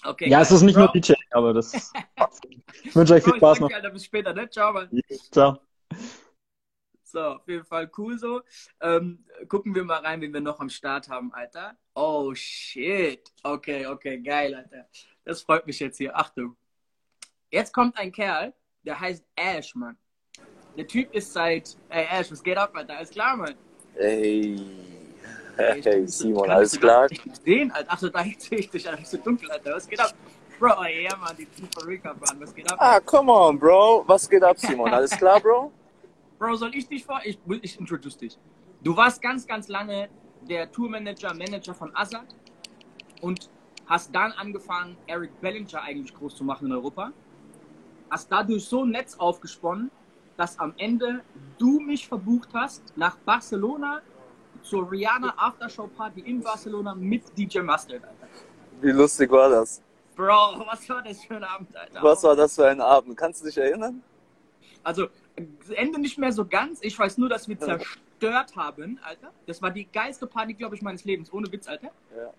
[0.04, 0.44] Okay, Ja, geil.
[0.44, 1.94] es ist nicht Bro, nur DJ, aber das.
[2.84, 3.72] Ich wünsche euch viel Spaß noch.
[3.72, 4.50] Alter, bis später, ne?
[4.50, 4.90] Ciao, Mann.
[5.32, 5.60] Ciao.
[7.04, 8.42] So, auf jeden Fall cool so.
[8.82, 11.78] Ähm, gucken wir mal rein, wen wir noch am Start haben, Alter.
[11.94, 13.32] Oh, shit.
[13.44, 14.88] Okay, okay, geil, Alter.
[15.26, 16.16] Das freut mich jetzt hier.
[16.16, 16.56] Achtung.
[17.50, 19.98] Jetzt kommt ein Kerl, der heißt Ash, Mann.
[20.76, 21.78] Der Typ ist seit...
[21.90, 22.98] Ey, Ash, was geht ab, Alter?
[22.98, 23.56] Alles klar, Mann?
[23.96, 24.60] Hey,
[25.58, 27.08] Ey, ich hey Simon, alles klar?
[27.10, 27.92] nicht sehen, Alter.
[27.92, 29.00] Achso, da sehe ich dich, Alter.
[29.00, 29.76] Bist so dunkel, Alter.
[29.76, 30.14] Was geht ab?
[30.60, 32.42] Bro, oh, ja, Mann, die super Recap an.
[32.42, 32.78] Was geht ab?
[32.82, 34.04] Ah, come on, Bro.
[34.08, 34.92] Was geht ab, Simon?
[34.92, 35.72] Alles klar, Bro?
[36.40, 37.22] Bro, soll ich dich vor?
[37.24, 38.38] Ich, ich introduce dich.
[38.82, 40.10] Du warst ganz, ganz lange
[40.42, 42.26] der Tourmanager, Manager von Assad
[43.22, 43.50] und
[43.86, 47.12] hast dann angefangen, Eric Bellinger eigentlich groß zu machen in Europa.
[48.10, 49.92] Hast dadurch so ein Netz aufgesponnen,
[50.38, 51.22] dass am Ende
[51.58, 54.02] du mich verbucht hast nach Barcelona
[54.62, 58.28] zur Rihanna Aftershow Party in Barcelona mit DJ Mustard, Alter.
[58.82, 59.82] Wie lustig war das?
[60.16, 62.04] Bro, was war das für ein Abend, Alter?
[62.04, 63.18] Was war das für ein Abend?
[63.18, 64.02] Kannst du dich erinnern?
[64.84, 65.08] Also,
[65.76, 66.80] Ende nicht mehr so ganz.
[66.82, 69.32] Ich weiß nur, dass wir zerstört haben, Alter.
[69.48, 71.32] Das war die geilste Party, glaube ich, meines Lebens.
[71.34, 71.90] Ohne Witz, Alter.
[72.16, 72.34] Ja.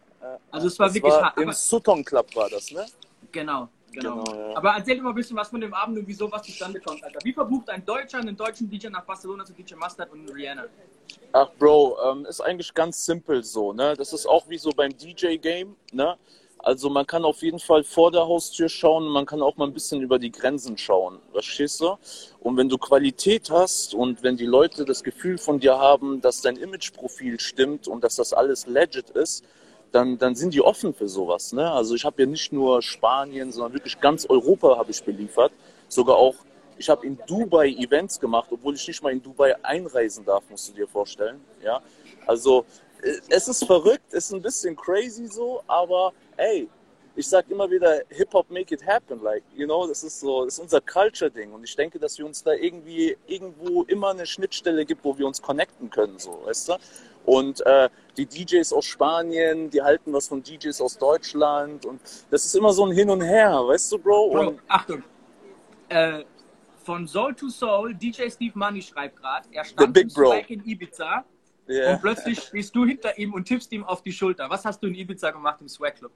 [0.50, 1.38] Also, es war das wirklich war hart.
[1.38, 2.86] Im Sutton Club war das, ne?
[3.32, 4.24] genau, genau.
[4.24, 4.56] Genau, ja.
[4.56, 7.02] Aber erzähl dir mal ein bisschen was von dem Abend und wieso was zustande kommt,
[7.04, 7.18] Alter.
[7.22, 10.64] Wie verbucht ein Deutscher einen deutschen DJ nach Barcelona zu DJ Mustard und Rihanna?
[11.32, 13.94] Ach, Bro, ähm, ist eigentlich ganz simpel so, ne?
[13.96, 16.16] Das ist auch wie so beim DJ-Game, ne?
[16.58, 19.74] Also man kann auf jeden Fall vor der Haustür schauen, man kann auch mal ein
[19.74, 21.98] bisschen über die Grenzen schauen, verstehst du?
[22.40, 26.40] Und wenn du Qualität hast und wenn die Leute das Gefühl von dir haben, dass
[26.40, 29.44] dein Imageprofil stimmt und dass das alles legit ist,
[29.94, 31.52] dann, dann sind die offen für sowas.
[31.52, 31.70] Ne?
[31.70, 35.52] Also ich habe ja nicht nur Spanien, sondern wirklich ganz Europa habe ich beliefert.
[35.88, 36.34] Sogar auch,
[36.76, 40.68] ich habe in Dubai Events gemacht, obwohl ich nicht mal in Dubai einreisen darf, musst
[40.68, 41.40] du dir vorstellen.
[41.62, 41.80] Ja?
[42.26, 42.64] Also
[43.02, 46.68] äh, es ist verrückt, es ist ein bisschen crazy so, aber ey,
[47.16, 50.54] ich sage immer wieder, Hip-Hop make it happen, like, you know, das ist so, das
[50.54, 54.84] ist unser Culture-Ding und ich denke, dass wir uns da irgendwie irgendwo immer eine Schnittstelle
[54.84, 56.72] gibt, wo wir uns connecten können, so, weißt du?
[57.24, 62.44] Und äh, die DJs aus Spanien, die halten was von DJs aus Deutschland und das
[62.44, 64.30] ist immer so ein Hin und Her, weißt du, Bro?
[64.30, 65.02] Bro, Und Achtung.
[65.88, 66.24] Äh,
[66.84, 70.32] von Soul to Soul, DJ Steve Money schreibt gerade, er stand Big im Bro.
[70.32, 71.24] Swag in Ibiza
[71.68, 71.92] yeah.
[71.92, 74.48] und plötzlich stehst du hinter ihm und tippst ihm auf die Schulter.
[74.50, 76.12] Was hast du in Ibiza gemacht im Swag Club?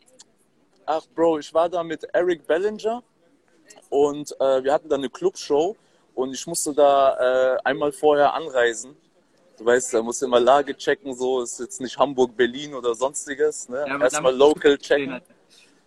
[0.85, 3.03] Ach, Bro, ich war da mit Eric Bellinger
[3.89, 5.75] und äh, wir hatten da eine Clubshow
[6.15, 8.97] und ich musste da äh, einmal vorher anreisen.
[9.59, 12.95] Du weißt, da musst du immer Lage checken, so ist jetzt nicht Hamburg, Berlin oder
[12.95, 13.69] sonstiges.
[13.69, 13.85] Ne?
[13.89, 15.21] Ja, Erstmal local checken.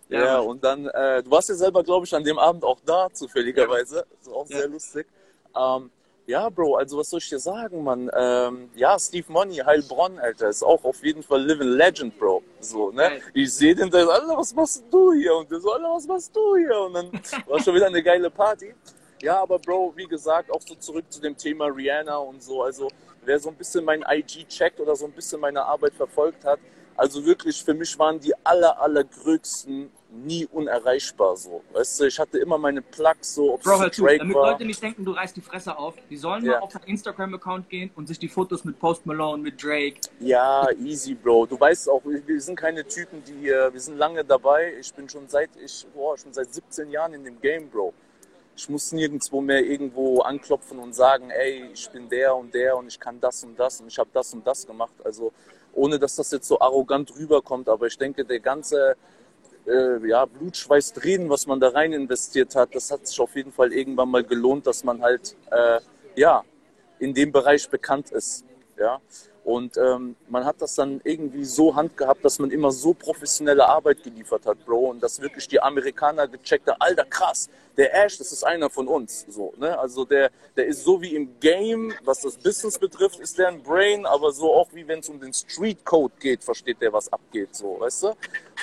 [0.08, 2.78] Ja, Ja, und dann, äh, du warst ja selber, glaube ich, an dem Abend auch
[2.84, 4.04] da, zufälligerweise.
[4.10, 5.06] Das ist auch sehr lustig.
[5.56, 5.90] Ähm,
[6.26, 8.10] ja, Bro, also was soll ich dir sagen, Mann?
[8.14, 12.42] Ähm, ja, Steve Money, Heilbronn, Alter, ist auch auf jeden Fall Living Legend, Bro.
[12.60, 13.02] So, ne?
[13.08, 13.22] Geil.
[13.34, 15.34] Ich sehe den, der so, Alter, was machst du hier?
[15.34, 16.78] Und der so, Alter, was machst du hier?
[16.78, 17.10] Und dann
[17.46, 18.74] war schon wieder eine geile Party.
[19.22, 22.62] Ja, aber Bro, wie gesagt, auch so zurück zu dem Thema Rihanna und so.
[22.62, 22.88] Also,
[23.24, 26.58] wer so ein bisschen mein IG checkt oder so ein bisschen meine Arbeit verfolgt hat,
[26.96, 31.62] also wirklich, für mich waren die aller, allergrößten nie unerreichbar so.
[31.72, 34.50] Weißt du, ich hatte immer meine Plugs so, ob Bro, hör zu, Drake damit war.
[34.52, 35.94] Leute nicht denken, du reißt die Fresse auf.
[36.10, 36.52] Die sollen Ja.
[36.52, 40.00] mal auf deinen Instagram-Account gehen und sich die Fotos mit Post Malone, mit Drake.
[40.20, 41.46] Ja, easy, Bro.
[41.46, 44.74] Du weißt auch, wir sind keine Typen, die, wir sind lange dabei.
[44.78, 47.94] Ich bin schon seit, ich, boah, schon seit 17 Jahren in dem Game, Bro.
[48.54, 52.88] Ich muss nirgendwo mehr irgendwo anklopfen und sagen, ey, ich bin der und der und
[52.88, 54.94] ich kann das und das und ich habe das und das gemacht.
[55.04, 55.32] Also
[55.72, 58.96] ohne, dass das jetzt so arrogant rüberkommt, aber ich denke, der ganze
[59.66, 60.94] äh, ja, Blut, Schweiß,
[61.28, 64.66] was man da rein investiert hat, das hat sich auf jeden Fall irgendwann mal gelohnt,
[64.66, 65.80] dass man halt äh,
[66.16, 66.44] ja
[66.98, 68.44] in dem Bereich bekannt ist.
[68.78, 69.00] Ja?
[69.44, 74.02] Und ähm, man hat das dann irgendwie so handgehabt, dass man immer so professionelle Arbeit
[74.04, 74.90] geliefert hat, Bro.
[74.90, 78.86] Und dass wirklich die Amerikaner gecheckt haben, Alter, krass, der Ash, das ist einer von
[78.86, 79.26] uns.
[79.28, 79.76] So, ne?
[79.76, 83.62] Also der, der ist so wie im Game, was das Business betrifft, ist der ein
[83.62, 87.12] Brain, aber so auch wie wenn es um den Street Code geht, versteht der, was
[87.12, 88.14] abgeht, so, weißt du?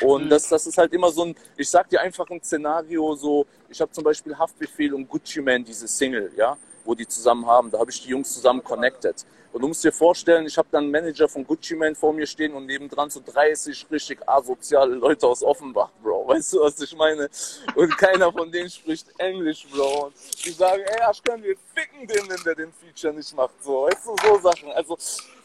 [0.02, 3.46] Und das, das ist halt immer so ein, ich sag dir einfach ein Szenario, so,
[3.68, 7.70] ich habe zum Beispiel Haftbefehl und Gucci Man, diese Single, ja, wo die zusammen haben,
[7.70, 9.26] da habe ich die Jungs zusammen connected.
[9.52, 12.28] Und du musst dir vorstellen, ich habe dann einen Manager von Gucci Man vor mir
[12.28, 16.28] stehen und nebendran so 30 richtig asoziale Leute aus Offenbach, Bro.
[16.28, 17.28] Weißt du, was ich meine?
[17.76, 20.06] Und keiner von denen spricht Englisch, Bro.
[20.06, 23.64] Und die sagen, ey, Asch, können wir ficken den, wenn der den Feature nicht macht,
[23.64, 23.88] so.
[23.88, 24.72] Weißt du, so Sachen.
[24.72, 24.96] Also,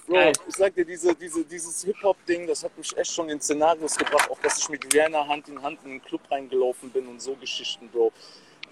[0.06, 3.96] Bro, ich sag dir, diese, diese, dieses Hip-Hop-Ding, das hat mich echt schon in Szenarios
[3.96, 7.22] gebracht, auch dass ich mit Rihanna Hand in Hand in den Club reingelaufen bin und
[7.22, 8.12] so Geschichten, Bro.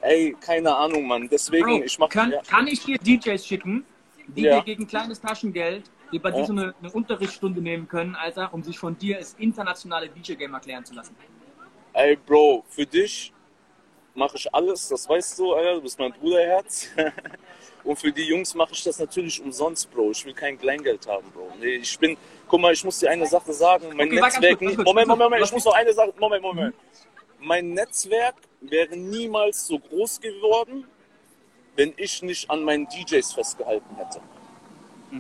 [0.03, 1.29] Ey, keine Ahnung, Mann.
[1.31, 2.43] Deswegen, Bro, ich mach kann, ja.
[2.43, 3.87] kann ich dir DJs schicken,
[4.29, 4.61] die Ja.
[4.61, 8.79] gegen kleines Taschengeld, die bei dir so eine, eine Unterrichtsstunde nehmen können, Alter, um sich
[8.79, 11.17] von dir als internationale DJ-Game erklären zu lassen?
[11.95, 13.33] Ey, Bro, für dich
[14.15, 16.89] mache ich alles, das weißt du, Alter, du bist mein Bruderherz.
[17.85, 20.13] Und für die Jungs mache ich das natürlich umsonst, Bro.
[20.13, 21.53] Ich will kein Kleingeld haben, Bro.
[21.59, 23.89] Nee, ich bin, guck mal, ich muss dir eine Sache sagen.
[23.97, 24.87] Mein Okay, Netzwerk, kurz, kurz.
[24.87, 26.75] Moment, Moment, Moment, ich muss noch eine Sache, Moment, Moment.
[27.41, 30.87] Mein Netzwerk wäre niemals so groß geworden,
[31.77, 34.21] wenn ich nicht an meinen DJs festgehalten hätte.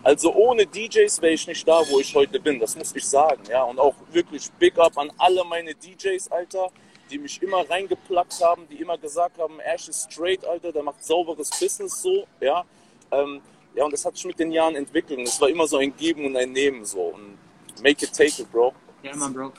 [0.02, 2.58] Also ohne DJs wäre ich nicht da, wo ich heute bin.
[2.58, 3.62] Das muss ich sagen, ja.
[3.62, 6.70] Und auch wirklich Big Up an alle meine DJs, Alter,
[7.10, 11.04] die mich immer reingeplackt haben, die immer gesagt haben, Ash ist straight, Alter, der macht
[11.04, 12.64] sauberes Business so, ja.
[13.10, 13.42] Ähm,
[13.74, 15.18] ja, und das hat sich mit den Jahren entwickelt.
[15.18, 17.00] Und es war immer so ein Geben und ein Nehmen so.
[17.00, 17.36] Und
[17.82, 18.72] make it, take it, Bro.
[19.02, 19.52] Ja, Mann, Bro.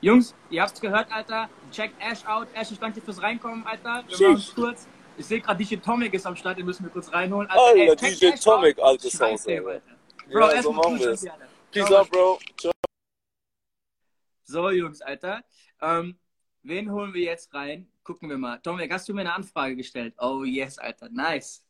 [0.00, 1.48] Jungs, ihr habt's gehört, Alter.
[1.72, 2.46] Checkt Ash out.
[2.54, 4.04] Ash, ich danke dir fürs Reinkommen, Alter.
[4.06, 4.86] Wir machen kurz.
[5.18, 7.50] Ich sehe gerade, DJ Tomic ist am Start, den müssen wir kurz reinholen.
[7.50, 9.82] Alter, checkt DJ Ash Tomic, altes Haus, Alter.
[10.30, 11.26] Bro, Ja, erst so machen wir es.
[11.26, 11.48] Alter.
[11.72, 12.38] Peace out, Bro.
[12.56, 12.72] Ciao.
[14.44, 15.42] So, Jungs, Alter.
[15.82, 16.20] Ähm,
[16.62, 17.90] wen holen wir jetzt rein?
[18.04, 18.58] Gucken wir mal.
[18.58, 20.14] Tomek, hast du mir eine Anfrage gestellt?
[20.18, 21.08] Oh, yes, Alter.
[21.10, 21.66] Nice.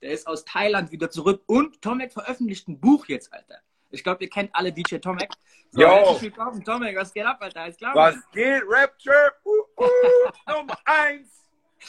[0.00, 1.42] Der ist aus Thailand wieder zurück.
[1.46, 3.58] Und Tomek veröffentlicht ein Buch jetzt, Alter.
[3.90, 5.28] Ich glaube, ihr kennt alle DJ Tomek.
[5.70, 6.96] So, herzlich willkommen, Tomek.
[6.96, 7.60] Was geht ab, Alter?
[7.60, 7.94] Alles klar?
[7.94, 9.34] Was geht, Rapture?
[9.44, 11.28] Uh, uh, Nummer eins.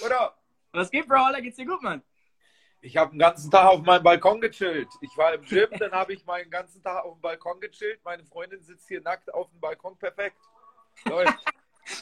[0.05, 0.35] Oder?
[0.73, 1.17] Was geht, Bro?
[1.17, 2.01] Alter, geht's dir gut, Mann?
[2.81, 4.89] Ich habe den ganzen Tag auf meinem Balkon gechillt.
[5.01, 7.99] Ich war im Gym, dann habe ich meinen ganzen Tag auf dem Balkon gechillt.
[8.03, 9.97] Meine Freundin sitzt hier nackt auf dem Balkon.
[9.97, 10.37] Perfekt.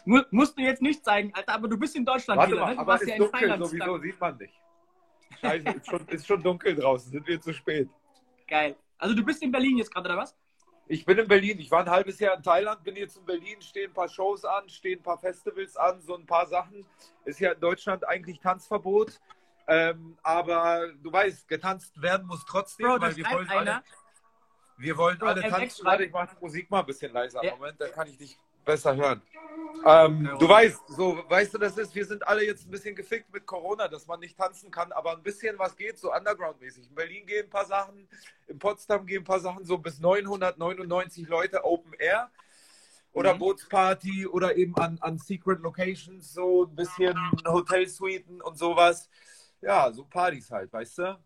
[0.06, 2.76] Musst du jetzt nicht zeigen, Alter, aber du bist in Deutschland Warte wieder, mal, ne?
[2.76, 3.66] Du aber ist ja in dunkel, Thailand.
[3.66, 4.54] sowieso sieht man nicht.
[5.42, 7.12] Scheiße, ist schon, ist schon dunkel draußen.
[7.12, 7.90] Sind wir zu spät?
[8.48, 8.76] Geil.
[8.98, 10.36] Also du bist in Berlin jetzt gerade, oder was?
[10.92, 11.60] Ich bin in Berlin.
[11.60, 14.44] Ich war ein halbes Jahr in Thailand, bin jetzt in Berlin, stehen ein paar Shows
[14.44, 16.84] an, stehen ein paar Festivals an, so ein paar Sachen.
[17.26, 19.20] Ist ja in Deutschland eigentlich Tanzverbot.
[19.68, 23.84] Ähm, aber du weißt, getanzt werden muss trotzdem, Bro, weil wir wollen alle, einer.
[24.78, 25.86] wir wollen Bro, alle tanzen.
[25.86, 27.46] Warte, ich mache die Musik mal ein bisschen leiser.
[27.46, 27.52] Ja.
[27.52, 29.22] Moment, dann kann ich dich besser hören.
[29.84, 33.34] Ähm, du weißt, so, weißt du, das ist, wir sind alle jetzt ein bisschen gefickt
[33.34, 36.88] mit Corona, dass man nicht tanzen kann, aber ein bisschen was geht, so Underground-mäßig.
[36.90, 38.08] In Berlin gehen ein paar Sachen,
[38.48, 42.30] in Potsdam gehen ein paar Sachen, so bis 999 Leute Open Air
[43.14, 43.40] oder Mhm.
[43.40, 49.10] Bootsparty oder eben an, an Secret Locations, so ein bisschen Hotelsuiten und sowas.
[49.62, 51.20] Ja, so Partys halt, weißt du?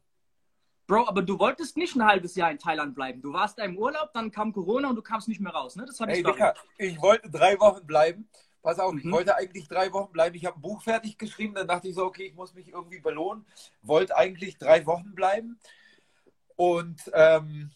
[0.88, 3.22] Bro, aber du wolltest nicht ein halbes Jahr in Thailand bleiben.
[3.22, 5.86] Du warst da im Urlaub, dann kam Corona und du kamst nicht mehr raus, ne?
[5.86, 6.34] Das war die Ey, Story.
[6.34, 8.30] Dicker, ich wollte drei Wochen bleiben.
[8.62, 9.12] Pass auf, ich Mhm.
[9.12, 10.36] wollte eigentlich drei Wochen bleiben.
[10.36, 13.00] Ich habe ein Buch fertig geschrieben, dann dachte ich so, okay, ich muss mich irgendwie
[13.00, 13.46] belohnen.
[13.82, 15.60] Wollte eigentlich drei Wochen bleiben.
[16.56, 17.72] Und ähm,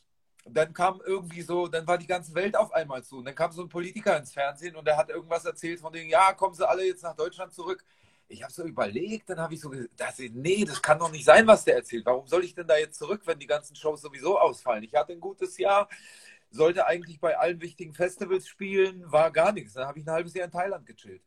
[0.46, 3.18] dann kam irgendwie so, dann war die ganze Welt auf einmal zu.
[3.18, 6.10] Und dann kam so ein Politiker ins Fernsehen und der hat irgendwas erzählt von denen,
[6.10, 7.84] ja, kommen sie alle jetzt nach Deutschland zurück.
[8.30, 11.48] Ich habe so überlegt, dann habe ich so gesagt, nee, das kann doch nicht sein,
[11.48, 12.06] was der erzählt.
[12.06, 14.84] Warum soll ich denn da jetzt zurück, wenn die ganzen Shows sowieso ausfallen?
[14.84, 15.88] Ich hatte ein gutes Jahr,
[16.50, 19.74] sollte eigentlich bei allen wichtigen Festivals spielen, war gar nichts.
[19.74, 21.22] Dann habe ich ein halbes Jahr in Thailand gechillt.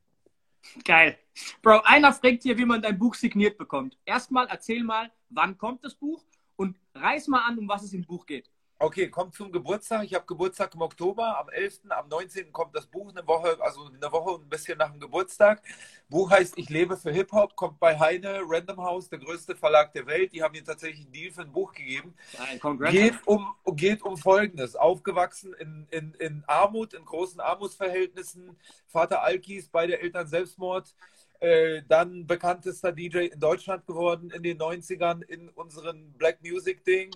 [0.84, 1.18] Geil.
[1.62, 3.96] Bro, einer fragt hier, wie man dein Buch signiert bekommt.
[4.04, 6.22] Erstmal erzähl mal, wann kommt das Buch
[6.56, 8.50] und reiß mal an, um was es im Buch geht.
[8.82, 10.04] Okay, kommt zum Geburtstag.
[10.04, 11.38] Ich habe Geburtstag im Oktober.
[11.38, 12.50] Am 11., am 19.
[12.50, 15.60] kommt das Buch, eine Woche, also eine Woche und ein bisschen nach dem Geburtstag.
[16.08, 20.06] Buch heißt Ich lebe für Hip-Hop, kommt bei Heine, Random House, der größte Verlag der
[20.06, 20.32] Welt.
[20.32, 22.14] Die haben mir tatsächlich einen Deal für ein Buch gegeben.
[22.58, 22.92] Congrats.
[22.92, 24.76] Geht um, geht um Folgendes.
[24.76, 28.56] Aufgewachsen in, in, in Armut, in großen Armutsverhältnissen.
[28.86, 30.94] Vater Alkis, beide Eltern Selbstmord.
[31.40, 37.10] Äh, dann bekanntester DJ in Deutschland geworden in den 90ern in unseren Black Music Ding.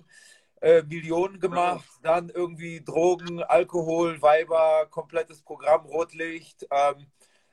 [0.65, 7.05] Äh, Millionen gemacht, dann irgendwie Drogen, Alkohol, Weiber, komplettes Programm, Rotlicht, ähm,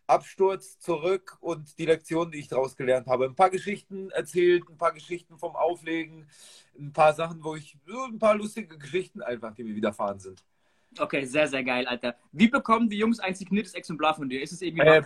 [0.06, 3.26] Absturz zurück und die Lektionen, die ich daraus gelernt habe.
[3.26, 6.26] Ein paar Geschichten erzählt, ein paar Geschichten vom Auflegen,
[6.78, 10.42] ein paar Sachen, wo ich, ein paar lustige Geschichten einfach, die mir widerfahren sind.
[10.98, 12.16] Okay, sehr, sehr geil, Alter.
[12.32, 14.42] Wie bekommen die Jungs ein signiertes Exemplar von dir?
[14.42, 15.02] Ist es irgendwie Äh,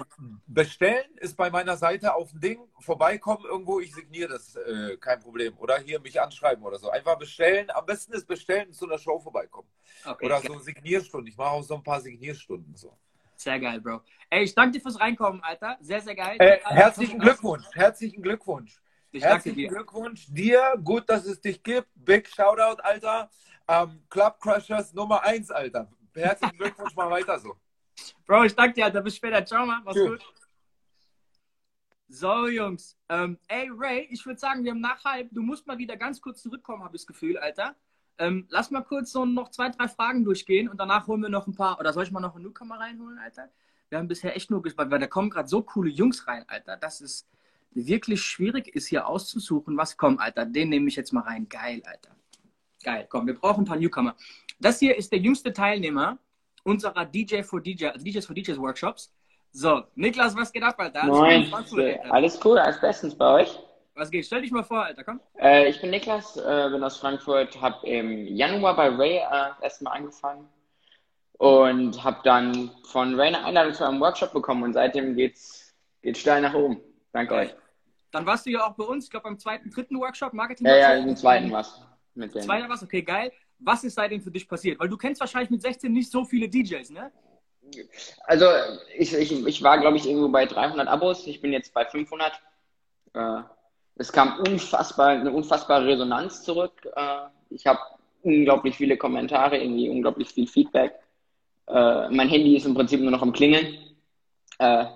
[0.47, 5.21] bestellen ist bei meiner Seite auf dem Ding, vorbeikommen irgendwo, ich signiere das, äh, kein
[5.21, 5.57] Problem.
[5.59, 6.91] Oder hier mich anschreiben oder so.
[6.91, 7.71] Einfach bestellen.
[7.71, 9.69] Am besten ist bestellen zu einer Show vorbeikommen.
[10.05, 10.51] Okay, Oder geil.
[10.53, 11.29] so Signierstunden.
[11.29, 12.75] Ich mache auch so ein paar Signierstunden.
[12.75, 12.97] So.
[13.37, 14.01] Sehr geil, Bro.
[14.31, 15.77] Ey, ich danke dir fürs Reinkommen, Alter.
[15.81, 16.37] Sehr, sehr geil.
[16.41, 18.81] Äh, herzlichen Glückwunsch, herzlichen Glückwunsch.
[19.13, 19.69] Ich Herzlichen dir.
[19.69, 20.75] Glückwunsch dir.
[20.83, 21.89] Gut, dass es dich gibt.
[21.95, 23.31] Big Shoutout, Alter.
[23.69, 25.89] Ähm, Club Crushers Nummer 1, Alter.
[26.15, 27.57] Herzlichen Glückwunsch, mal weiter so.
[28.27, 29.03] Bro, ich danke dir, Alter.
[29.03, 29.45] Bis später.
[29.45, 29.83] Ciao, Mann.
[29.85, 30.11] Mach's Tschüss.
[30.11, 30.25] gut.
[32.09, 32.97] So, Jungs.
[33.09, 35.29] Ähm, ey, Ray, ich würde sagen, wir haben nach halb.
[35.33, 37.75] Du musst mal wieder ganz kurz zurückkommen, habe ich das Gefühl, Alter.
[38.19, 41.47] Ähm, lass mal kurz so noch zwei, drei Fragen durchgehen und danach holen wir noch
[41.47, 41.81] ein paar.
[41.81, 43.51] Oder soll ich mal noch einen Newcomer reinholen, Alter?
[43.89, 46.77] Wir haben bisher echt nur gespannt, weil da kommen gerade so coole Jungs rein, Alter.
[46.77, 47.29] Das ist
[47.73, 50.47] wirklich schwierig, ist hier auszusuchen, was kommt, Alter.
[50.47, 51.49] Den nehme ich jetzt mal rein.
[51.49, 52.17] Geil, Alter.
[52.83, 54.15] Geil, komm, wir brauchen ein paar Newcomer.
[54.61, 56.19] Das hier ist der jüngste Teilnehmer
[56.65, 59.13] unserer DJ for DJ, also DJs for DJs Workshops.
[59.53, 61.05] So, Niklas, was geht ab, Alter?
[61.05, 62.13] Alles Moin, Alter?
[62.13, 63.59] alles cool, alles bestens bei euch.
[63.95, 64.27] Was geht?
[64.27, 65.21] Stell dich mal vor, Alter, komm.
[65.41, 69.97] Äh, ich bin Niklas, äh, bin aus Frankfurt, habe im Januar bei Ray äh, erstmal
[69.97, 70.47] angefangen
[71.39, 76.21] und habe dann von Ray eine Einladung zu einem Workshop bekommen und seitdem geht's, geht's
[76.21, 76.81] steil nach oben.
[77.13, 77.55] Danke euch.
[78.11, 80.67] Dann warst du ja auch bei uns, ich glaube beim zweiten, dritten Workshop, Marketing.
[80.67, 81.86] Ja, ja, im zweiten was
[82.17, 82.45] mit denen.
[82.45, 83.33] Zweiter was, okay, geil.
[83.59, 84.79] Was ist seitdem für dich passiert?
[84.79, 87.11] Weil du kennst wahrscheinlich mit 16 nicht so viele DJs, ne?
[88.25, 88.47] Also
[88.97, 91.27] ich, ich, ich war, glaube ich, irgendwo bei 300 Abos.
[91.27, 92.33] Ich bin jetzt bei 500.
[93.15, 93.43] Äh,
[93.97, 96.87] es kam unfassbar, eine unfassbare Resonanz zurück.
[96.95, 97.81] Äh, ich habe
[98.23, 100.95] unglaublich viele Kommentare, irgendwie unglaublich viel Feedback.
[101.67, 103.79] Äh, mein Handy ist im Prinzip nur noch am Klingeln.
[104.59, 104.87] Äh,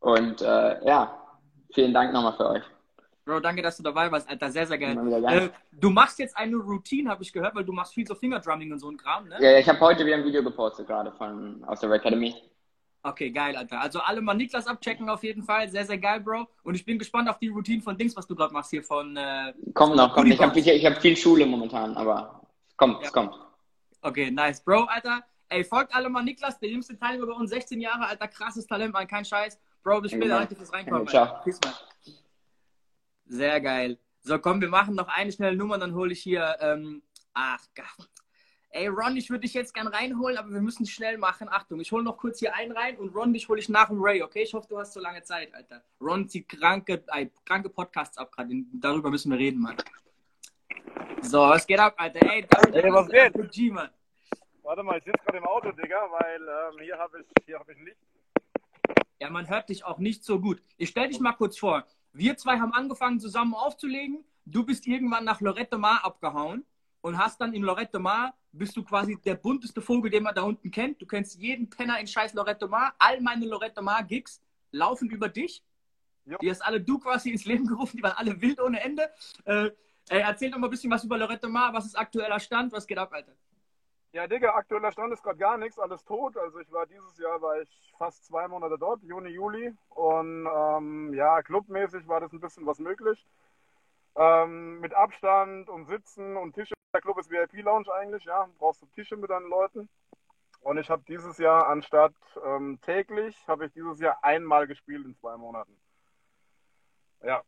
[0.00, 1.16] und äh, ja,
[1.74, 2.62] vielen Dank nochmal für euch.
[3.24, 4.50] Bro, danke, dass du dabei warst, Alter.
[4.50, 4.96] Sehr, sehr geil.
[5.24, 8.72] Äh, du machst jetzt eine Routine, habe ich gehört, weil du machst viel so Fingerdrumming
[8.72, 9.36] und so ein Kram, ne?
[9.40, 12.34] Ja, ich habe heute wieder ein Video gepostet, gerade von aus der Academy.
[13.02, 13.80] Okay, geil, Alter.
[13.80, 15.68] Also alle mal Niklas abchecken auf jeden Fall.
[15.68, 16.46] Sehr, sehr geil, Bro.
[16.64, 19.16] Und ich bin gespannt auf die Routine von Dings, was du gerade machst hier von.
[19.16, 19.54] Äh...
[19.72, 20.28] Kommt noch, kommt.
[20.28, 23.06] Ich habe hab viel Schule momentan, aber es kommt, Ja.
[23.06, 23.34] es kommt.
[24.02, 24.62] Okay, nice.
[24.62, 25.24] Bro, Alter.
[25.48, 28.92] Ey, folgt alle mal Niklas, der jüngste Teilnehmer bei uns, 16 Jahre, Alter, krasses Talent,
[28.92, 29.58] Mann, kein Scheiß.
[29.82, 31.08] Bro, bis später, danke fürs Reinkommen.
[31.08, 31.42] Ciao.
[31.42, 31.74] Peace, man.
[33.30, 33.96] Sehr geil.
[34.22, 36.56] So, komm, wir machen noch eine schnelle Nummer, dann hole ich hier.
[36.60, 37.02] Ähm...
[37.32, 38.08] Ach, Gott.
[38.70, 41.48] Ey, Ron, ich würde dich jetzt gern reinholen, aber wir müssen schnell machen.
[41.48, 44.02] Achtung, ich hole noch kurz hier einen rein und Ron, dich hole ich nach dem
[44.02, 44.42] Ray, okay?
[44.42, 45.82] Ich hoffe, du hast so lange Zeit, Alter.
[46.00, 48.52] Ron zieht kranke, äh, kranke Podcasts ab gerade.
[48.72, 49.76] Darüber müssen wir reden, Mann.
[51.22, 52.20] So, was geht ab, Alter?
[52.32, 53.32] Ey, danke, Ey, was geht?
[53.32, 53.90] Big G, Mann.
[54.62, 57.68] Warte mal, ich sitze gerade im Auto, Digga, weil ähm, hier habe ich, hier hab
[57.68, 57.96] ich Licht.
[59.20, 60.60] Ja, man hört dich auch nicht so gut.
[60.76, 61.86] Ich stell dich mal kurz vor.
[62.12, 64.24] Wir zwei haben angefangen zusammen aufzulegen.
[64.44, 66.64] Du bist irgendwann nach Lorette Mar abgehauen
[67.02, 70.42] und hast dann in Lorette Mar, bist du quasi der bunteste Vogel, den man da
[70.42, 71.00] unten kennt.
[71.00, 72.94] Du kennst jeden Penner in scheiß Lorette Mar.
[72.98, 74.42] All meine Lorette Mar Gigs
[74.72, 75.62] laufen über dich.
[76.24, 76.36] Jo.
[76.38, 79.10] Die hast alle du quasi ins Leben gerufen, die waren alle wild ohne Ende.
[79.44, 79.70] Äh,
[80.08, 81.72] ey, erzähl doch mal ein bisschen was über Lorette Mar.
[81.72, 82.72] Was ist aktueller Stand?
[82.72, 83.32] Was geht ab, Alter?
[84.12, 86.36] Ja, Digga, aktueller Stand ist gerade gar nichts, alles tot.
[86.36, 89.72] Also ich war dieses Jahr, war ich fast zwei Monate dort, Juni, Juli.
[89.90, 93.24] Und ähm, ja, clubmäßig war das ein bisschen was möglich.
[94.16, 96.74] Ähm, mit Abstand und Sitzen und Tische.
[96.92, 98.48] Der Club ist VIP-Lounge eigentlich, ja.
[98.58, 99.88] Brauchst du Tische mit deinen Leuten.
[100.60, 105.14] Und ich habe dieses Jahr anstatt ähm, täglich, habe ich dieses Jahr einmal gespielt in
[105.14, 105.76] zwei Monaten.
[107.22, 107.42] Ja.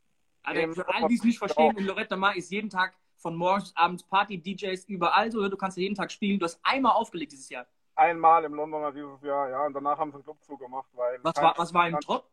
[0.44, 3.64] Also für alle, die es nicht verstehen, in Lorette Mar ist jeden Tag von morgens
[3.64, 5.48] bis abends Party, DJs überall so.
[5.48, 6.38] Du kannst jeden Tag spielen.
[6.38, 7.66] Du hast einmal aufgelegt dieses Jahr.
[7.94, 9.66] Einmal im Londoner dieses Jahr, ja.
[9.66, 11.18] Und danach haben sie den Club zugemacht, weil.
[11.22, 12.28] Was war, was war im Trop?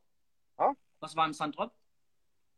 [0.58, 0.74] Ha?
[1.00, 1.72] Was war im Sandrop?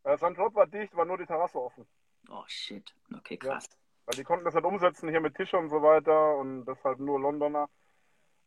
[0.04, 1.86] Äh, Sandrot war dicht, war nur die Terrasse offen.
[2.28, 2.94] Oh shit.
[3.16, 3.68] Okay, krass.
[4.06, 6.98] Weil die konnten das nicht umsetzen hier mit Tische und so weiter und das halt
[6.98, 7.68] nur Londoner.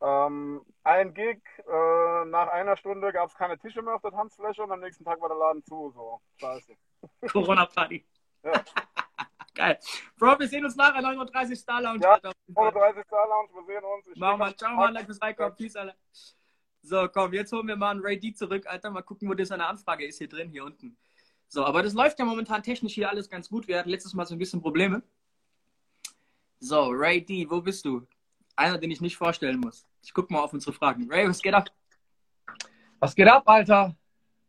[0.01, 4.63] Ähm, ein Gig, äh, nach einer Stunde gab es keine Tische mehr auf der Tanzfläche
[4.63, 5.91] und am nächsten Tag war der Laden zu.
[5.91, 6.75] So, scheiße.
[7.31, 8.05] Corona-Party.
[8.43, 8.63] Ja.
[9.56, 9.80] Geil.
[10.18, 12.01] Bro, wir sehen uns nachher 9.30 Uhr Star Lounge.
[12.03, 12.32] Ja, Alter.
[12.56, 14.08] 130 Star Lounge, wir sehen uns.
[14.08, 14.38] Ich wir.
[14.38, 14.93] ganz- Ciao, Mann.
[14.93, 15.56] Danke fürs Reinkommen.
[15.56, 15.95] Peace, Alter.
[16.82, 18.91] So, komm, jetzt holen wir mal einen Ray D zurück, Alter.
[18.91, 20.97] Mal gucken, wo das eine Anfrage ist hier drin, hier unten.
[21.47, 23.68] So, aber das läuft ja momentan technisch hier alles ganz gut.
[23.68, 25.01] Wir hatten letztes Mal so ein bisschen Probleme.
[26.60, 28.06] So, Ray D, wo bist du?
[28.56, 29.86] Einer, den ich nicht vorstellen muss.
[30.03, 31.10] Ich guck mal auf unsere Fragen.
[31.12, 31.70] Ray, was geht ab?
[32.99, 33.95] Was geht ab, Alter?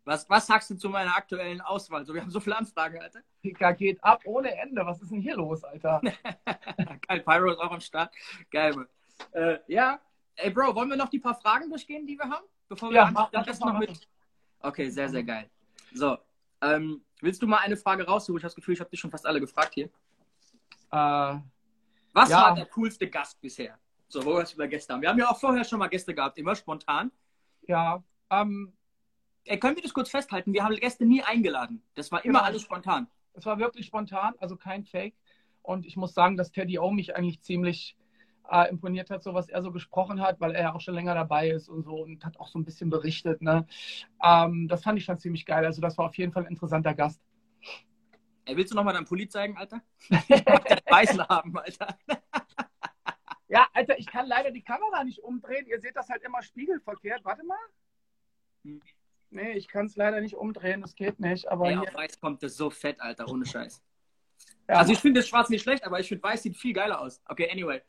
[0.06, 2.06] Was, was sagst du zu meiner aktuellen Auswahl?
[2.06, 3.20] So, wir haben so viele Anfragen, Alter.
[3.42, 4.86] Pika geht ab ohne Ende.
[4.86, 6.00] Was ist denn hier los, Alter?
[7.08, 8.14] Geil, Pyro ist auch am Start.
[8.50, 8.86] Geil.
[9.32, 10.00] Äh, ja,
[10.36, 12.46] ey, Bro, wollen wir noch die paar Fragen durchgehen, die wir haben?
[12.68, 14.08] Bevor wir Ja, mach- das mach noch mit.
[14.60, 15.50] Okay, sehr, sehr geil.
[15.92, 16.16] So,
[16.60, 18.38] ähm, willst du mal eine Frage raussuchen?
[18.38, 19.86] Ich habe das Gefühl, ich habe dich schon fast alle gefragt hier.
[20.92, 21.38] Äh,
[22.12, 22.42] Was Ja.
[22.42, 23.76] war der coolste Gast bisher?
[24.08, 25.02] So, wo wir es über Gäste haben.
[25.02, 27.10] Wir haben ja auch vorher schon mal Gäste gehabt, immer spontan.
[27.66, 28.72] ja, ähm,
[29.60, 30.52] können wir das kurz festhalten?
[30.52, 31.82] Wir haben Gäste nie eingeladen.
[31.94, 32.44] Das war immer Genau.
[32.48, 33.08] alles spontan.
[33.34, 35.14] es war wirklich spontan, also kein Fake.
[35.62, 37.96] Und ich muss sagen, dass Teddy O mich eigentlich ziemlich
[38.50, 41.14] äh, imponiert hat, so was er so gesprochen hat, weil er ja auch schon länger
[41.14, 43.42] dabei ist und so und hat auch so ein bisschen berichtet.
[43.42, 43.66] Ne?
[44.24, 45.64] Ähm, das fand ich schon ziemlich geil.
[45.66, 47.20] Also das war auf jeden Fall ein interessanter Gast.
[48.46, 49.82] Ey, willst du nochmal deinen Pulli zeigen, Alter?
[50.88, 51.98] Weißen haben, Alter.
[53.48, 55.66] Ja, Alter, ich kann leider die Kamera nicht umdrehen.
[55.68, 57.24] Ihr seht das halt immer spiegelverkehrt.
[57.24, 57.56] Warte mal.
[58.64, 58.82] Hm.
[59.36, 60.80] Nee, ich kann es leider nicht umdrehen.
[60.82, 61.48] Das geht nicht.
[61.50, 63.82] Aber Ey, hier, auf weiß kommt das so fett, Alter, ohne Scheiß.
[64.68, 67.00] ja, Also ich finde das schwarz nicht schlecht, aber ich finde weiß sieht viel geiler
[67.00, 67.22] aus.
[67.28, 67.80] Okay, anyway.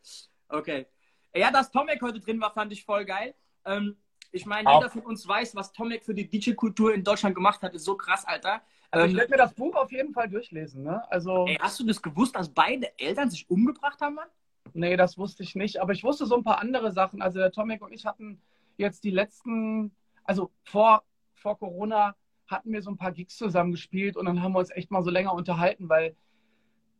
[0.48, 0.86] Okay.
[1.34, 3.34] Ja, dass Tomek heute drin war, fand ich voll geil.
[3.64, 3.96] Ähm,
[4.30, 7.74] ich meine, jeder von uns weiß, was Tomek für die DJ-Kultur in Deutschland gemacht hat,
[7.74, 8.62] ist so krass, Alter.
[8.90, 10.82] also ich Ähm, werde mir das Buch auf jeden Fall durchlesen.
[10.84, 11.02] Ne?
[11.10, 14.28] Also, ey, hast du das gewusst, dass beide Eltern sich umgebracht haben, Mann?
[14.74, 15.80] nee, das wusste ich nicht.
[15.80, 17.22] Aber ich wusste so ein paar andere Sachen.
[17.22, 18.40] Also der Tomek und ich hatten
[18.76, 19.94] jetzt die letzten,
[20.24, 21.02] also vor,
[21.38, 22.14] vor Corona
[22.46, 25.02] hatten wir so ein paar Gigs zusammen gespielt und dann haben wir uns echt mal
[25.02, 26.16] so länger unterhalten, weil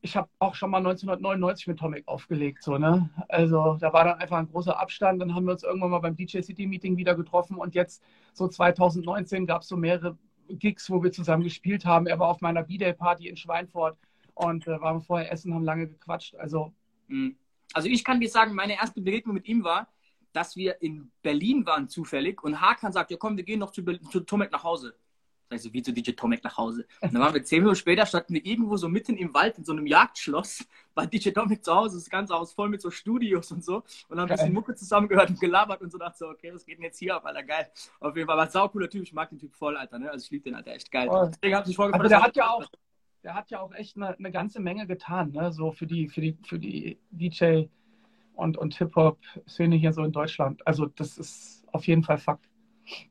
[0.00, 3.10] ich habe auch schon mal 1999 mit Tomek aufgelegt, so, ne?
[3.28, 5.20] Also da war dann einfach ein großer Abstand.
[5.20, 8.46] Dann haben wir uns irgendwann mal beim DJ City Meeting wieder getroffen und jetzt so
[8.46, 10.16] 2019 gab es so mehrere
[10.48, 12.06] Gigs, wo wir zusammen gespielt haben.
[12.06, 13.98] Er war auf meiner B-Day Party in Schweinfurt
[14.34, 16.36] und äh, waren vorher essen, haben lange gequatscht.
[16.36, 16.72] Also
[17.08, 17.36] Mhm.
[17.72, 19.88] Also ich kann dir sagen, meine erste Begegnung mit ihm war,
[20.38, 23.82] dass wir in Berlin waren zufällig und Hakan sagt, ja komm, wir gehen noch zu,
[23.82, 24.94] zu Tomek nach Hause.
[25.50, 26.86] Sag ich so, wie zu DJ Tomek nach Hause?
[27.00, 29.64] Und dann waren wir zehn Minuten später, standen wir irgendwo so mitten im Wald in
[29.64, 30.64] so einem Jagdschloss
[30.94, 34.20] bei DJ Tomek zu Hause, das ganze Haus voll mit so Studios und so und
[34.20, 34.52] haben ein bisschen.
[34.52, 37.24] Mucke zusammengehört und gelabert und so dachte so, okay, was geht denn jetzt hier ab,
[37.24, 37.66] Alter, geil.
[37.98, 40.08] Auf jeden Fall, war ein saucooler Typ, ich mag den Typ voll, Alter, ne?
[40.08, 41.08] also ich liebe den, Alter, echt geil.
[41.08, 41.32] Voll.
[41.34, 42.70] Deswegen hab ich mich vorgefreut, Also der hat ja auch,
[43.24, 45.50] der hat ja auch echt eine, eine ganze Menge getan, ne?
[45.50, 47.64] So für die, für die, für die DJ
[48.38, 50.64] und, und Hip-Hop-Szene hier so in Deutschland.
[50.66, 52.48] Also das ist auf jeden Fall Fakt.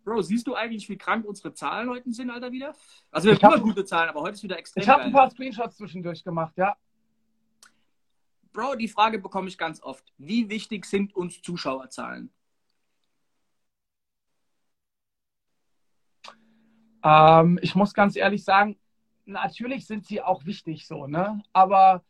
[0.04, 2.74] Bro, siehst du eigentlich, wie krank unsere Zahlen heute sind, Alter, wieder?
[3.12, 5.04] Also wir Ich haben hab- immer gute Zahlen, aber heute ist wieder extrem Ich habe
[5.04, 6.76] ein paar Screenshots zwischendurch gemacht, ja.
[8.54, 10.14] Bro, die Frage bekomme ich ganz oft.
[10.18, 12.32] Wie wichtig sind uns Zuschauerzahlen?
[17.04, 18.80] Ähm, ich muss ganz ehrlich sagen,
[19.26, 21.44] natürlich sind sie auch wichtig so, ne?
[21.54, 22.04] Aber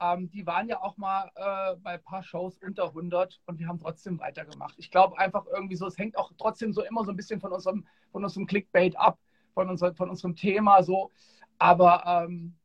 [0.00, 3.68] ähm, die waren ja auch mal äh, bei ein paar Shows unter 100 und wir
[3.68, 4.74] haben trotzdem weitergemacht.
[4.78, 7.52] Ich glaube einfach irgendwie so, es hängt auch trotzdem so immer so ein bisschen von
[7.52, 9.18] unserem, von unserem Clickbait ab,
[9.54, 11.10] von, unser, von unserem Thema so.
[11.58, 12.56] Aber ähm,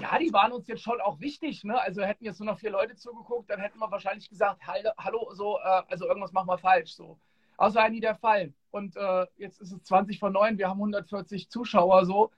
[0.00, 1.62] ja, die waren uns jetzt schon auch wichtig.
[1.64, 1.80] Ne?
[1.80, 5.58] Also hätten jetzt nur noch vier Leute zugeguckt, dann hätten wir wahrscheinlich gesagt, hallo, so,
[5.58, 6.94] äh, also irgendwas machen wir falsch.
[6.94, 7.18] So.
[7.56, 8.52] Aber war nie der Fall.
[8.70, 12.30] Und äh, jetzt ist es 20 von 9, wir haben 140 Zuschauer so.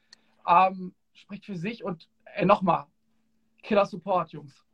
[0.46, 2.86] Ähm, spricht für sich und äh, nochmal,
[3.62, 4.64] Killer Support, Jungs.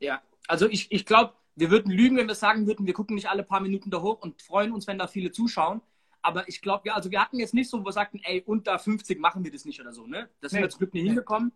[0.00, 3.28] Ja, also ich, ich glaube, wir würden lügen, wenn wir sagen würden, wir gucken nicht
[3.28, 5.82] alle paar Minuten da hoch und freuen uns, wenn da viele zuschauen.
[6.22, 8.78] Aber ich glaube, ja, also wir hatten jetzt nicht so, wo wir sagten, ey, unter
[8.78, 10.28] 50 machen wir das nicht oder so, ne?
[10.40, 11.52] Das sind wir zum Glück nicht hingekommen.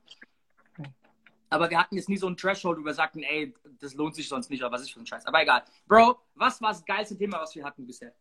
[1.51, 4.29] Aber wir hatten jetzt nie so ein Threshold, wo wir sagten, ey, das lohnt sich
[4.29, 5.27] sonst nicht oder was ist für ein Scheiß.
[5.27, 5.63] Aber egal.
[5.87, 8.13] Bro, was war das geilste Thema, was wir hatten bisher?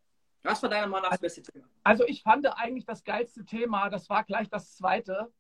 [0.44, 1.66] Was war deiner Meinung nach das beste Thema?
[1.84, 5.32] Also ich fand eigentlich das geilste Thema, das war gleich das zweite.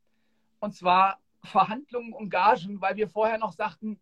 [0.59, 3.99] Und zwar Verhandlungen und Gagen, weil wir vorher noch sagten,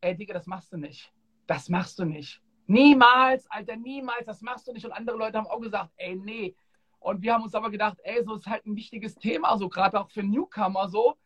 [0.00, 1.12] ey Digga, das machst du nicht.
[1.46, 2.42] Das machst du nicht.
[2.66, 4.84] Niemals, Alter, niemals, das machst du nicht.
[4.84, 6.56] Und andere Leute haben auch gesagt, ey, nee.
[6.98, 10.00] Und wir haben uns aber gedacht, ey, so ist halt ein wichtiges Thema, so gerade
[10.00, 11.16] auch für Newcomer so.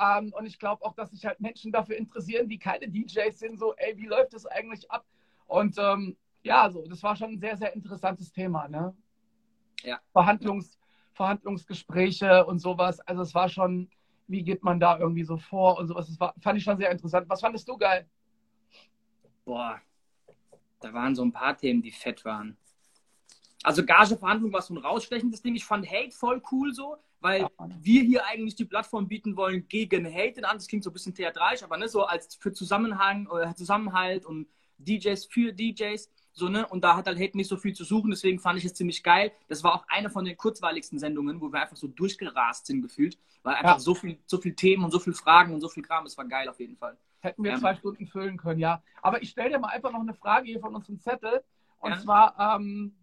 [0.00, 3.58] Ähm, und ich glaube auch, dass sich halt Menschen dafür interessieren, die keine DJs sind,
[3.58, 5.04] so, ey, wie läuft das eigentlich ab?
[5.46, 8.96] Und ähm, ja, so, das war schon ein sehr, sehr interessantes Thema, ne?
[9.82, 10.00] Ja.
[10.12, 10.78] Verhandlungs,
[11.12, 13.00] Verhandlungsgespräche und sowas.
[13.00, 13.90] Also es war schon,
[14.28, 16.06] wie geht man da irgendwie so vor und sowas.
[16.06, 17.28] Das war, fand ich schon sehr interessant.
[17.28, 18.06] Was fandest du geil?
[19.44, 19.80] Boah,
[20.80, 22.56] da waren so ein paar Themen, die fett waren.
[23.62, 25.54] Also Gageverhandlung war so ein rausstechendes Ding.
[25.54, 27.48] Ich fand Hate voll cool so, weil ja.
[27.80, 30.40] wir hier eigentlich die Plattform bieten wollen gegen Hate.
[30.40, 34.46] Das klingt so ein bisschen theatralisch, aber ne, so als für Zusammenhang oder Zusammenhalt und
[34.78, 36.10] DJs für DJs.
[36.38, 36.66] So, ne?
[36.68, 39.02] Und da hat halt Hate nicht so viel zu suchen, deswegen fand ich es ziemlich
[39.02, 39.32] geil.
[39.48, 43.18] Das war auch eine von den kurzweiligsten Sendungen, wo wir einfach so durchgerast sind gefühlt,
[43.42, 43.78] weil einfach ja.
[43.80, 46.26] so, viel, so viel Themen und so viel Fragen und so viel Kram, es war
[46.26, 46.96] geil auf jeden Fall.
[47.18, 47.58] Hätten wir ja.
[47.58, 48.80] zwei Stunden füllen können, ja.
[49.02, 51.42] Aber ich stelle dir mal einfach noch eine Frage hier von unserem Zettel.
[51.80, 51.98] Und ja.
[51.98, 52.94] zwar, ähm,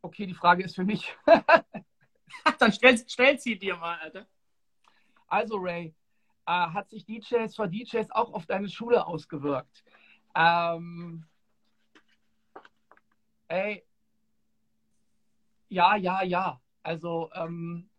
[0.00, 1.14] okay, die Frage ist für mich.
[2.58, 4.26] Dann stell, stell sie dir mal, Alter.
[5.26, 5.94] Also, Ray,
[6.46, 9.84] äh, hat sich DJs for DJs auch auf deine Schule ausgewirkt?
[10.38, 11.24] Ähm,
[13.48, 13.84] ey,
[15.68, 16.60] ja, ja, ja.
[16.84, 17.90] Also, ähm,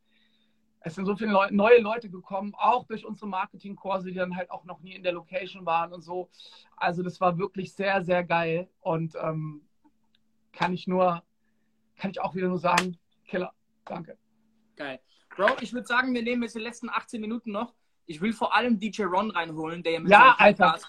[0.79, 4.49] es sind so viele Leu neue Leute gekommen, auch durch unsere Marketingkurse, die dann halt
[4.51, 6.29] auch noch nie in der Location waren und so.
[6.77, 9.67] Also das war wirklich sehr, sehr geil und ähm,
[10.53, 11.21] kann ich nur,
[11.97, 13.53] kann ich auch wieder nur sagen, Killer.
[13.83, 14.17] Danke.
[14.77, 15.01] Geil.
[15.35, 17.73] Bro, ich würde sagen, wir nehmen jetzt die letzten 18 Minuten noch.
[18.05, 20.79] Ich will vor allem DJ Ron reinholen, der ja mit ja, Alter.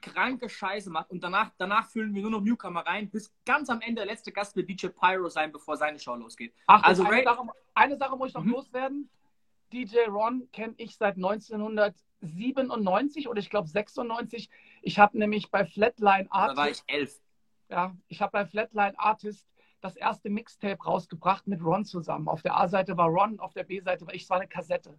[0.00, 3.80] Kranke Scheiße macht und danach, danach füllen wir nur noch Newcomer rein, bis ganz am
[3.80, 6.54] Ende der letzte Gast wird DJ Pyro sein, bevor seine Show losgeht.
[6.66, 7.42] Ach, also eine, Ray Sache,
[7.74, 8.52] eine Sache muss ich noch mhm.
[8.52, 9.10] loswerden.
[9.72, 14.48] DJ Ron kenne ich seit 1997 oder ich glaube 96.
[14.82, 16.56] Ich habe nämlich bei Flatline Artist.
[16.56, 17.20] Da war ich elf.
[17.68, 19.46] Ja, ich habe bei Flatline Artist
[19.80, 22.28] das erste Mixtape rausgebracht mit Ron zusammen.
[22.28, 24.22] Auf der A-Seite war Ron, auf der B-Seite war ich.
[24.22, 24.98] Es war eine Kassette.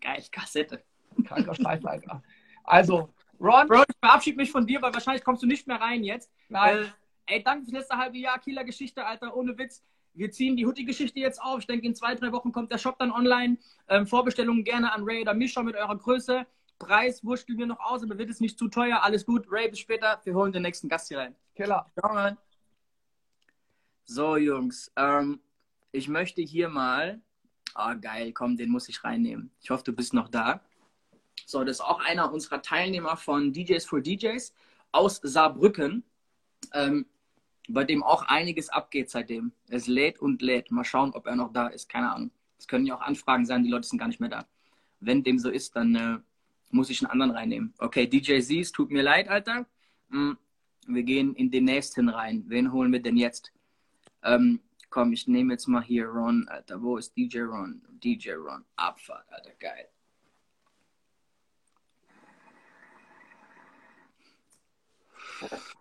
[0.00, 0.84] Geil, Kassette.
[1.24, 2.22] Kranker Scheiß, Alter.
[2.62, 3.68] Also, Ron.
[3.68, 6.30] Bro, ich verabschiede mich von dir, weil wahrscheinlich kommst du nicht mehr rein jetzt.
[6.48, 6.78] Nein.
[7.26, 8.38] Äh, ey, danke fürs letzte halbe Jahr.
[8.38, 9.82] Killer Geschichte, Alter, ohne Witz.
[10.14, 11.60] Wir ziehen die Hoodie-Geschichte jetzt auf.
[11.60, 13.58] Ich denke, in zwei, drei Wochen kommt der Shop dann online.
[13.88, 16.46] Ähm, Vorbestellungen gerne an Ray oder Misha mit eurer Größe.
[16.78, 19.02] Preis wurschteln wir noch aus, aber wird es nicht zu teuer.
[19.02, 19.46] Alles gut.
[19.50, 20.20] Ray, bis später.
[20.24, 21.34] Wir holen den nächsten Gast hier rein.
[21.54, 21.90] Killer.
[21.96, 22.36] Ja,
[24.06, 24.92] so, Jungs.
[24.96, 25.40] Ähm,
[25.92, 27.20] ich möchte hier mal.
[27.74, 28.32] Ah, oh, geil.
[28.32, 29.50] Komm, den muss ich reinnehmen.
[29.60, 30.60] Ich hoffe, du bist noch da.
[31.46, 34.52] So, das ist auch einer unserer Teilnehmer von DJs for DJs
[34.92, 36.04] aus Saarbrücken.
[36.72, 37.06] Ähm,
[37.68, 39.52] bei dem auch einiges abgeht seitdem.
[39.68, 40.70] Es lädt und lädt.
[40.70, 41.88] Mal schauen, ob er noch da ist.
[41.88, 42.30] Keine Ahnung.
[42.58, 44.46] Es können ja auch Anfragen sein, die Leute sind gar nicht mehr da.
[45.00, 46.18] Wenn dem so ist, dann äh,
[46.70, 47.74] muss ich einen anderen reinnehmen.
[47.78, 49.66] Okay, DJ Z, es tut mir leid, Alter.
[50.10, 50.38] Hm,
[50.86, 52.44] wir gehen in den nächsten rein.
[52.46, 53.52] Wen holen wir denn jetzt?
[54.22, 56.82] Ähm, komm, ich nehme jetzt mal hier Ron, Alter.
[56.82, 57.82] Wo ist DJ Ron?
[58.02, 58.64] DJ Ron.
[58.76, 59.52] Abfahrt, Alter.
[59.58, 59.88] Geil.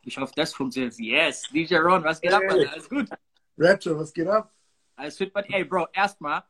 [0.03, 0.97] Ich hoffe, das funktioniert.
[0.99, 2.45] Yes, DJ Ron, was geht hey.
[2.45, 2.71] ab, Alter?
[2.71, 3.09] Alles gut?
[3.57, 4.51] Rapture, was geht ab?
[4.95, 6.43] Alles fit, but ey, Bro, erstmal,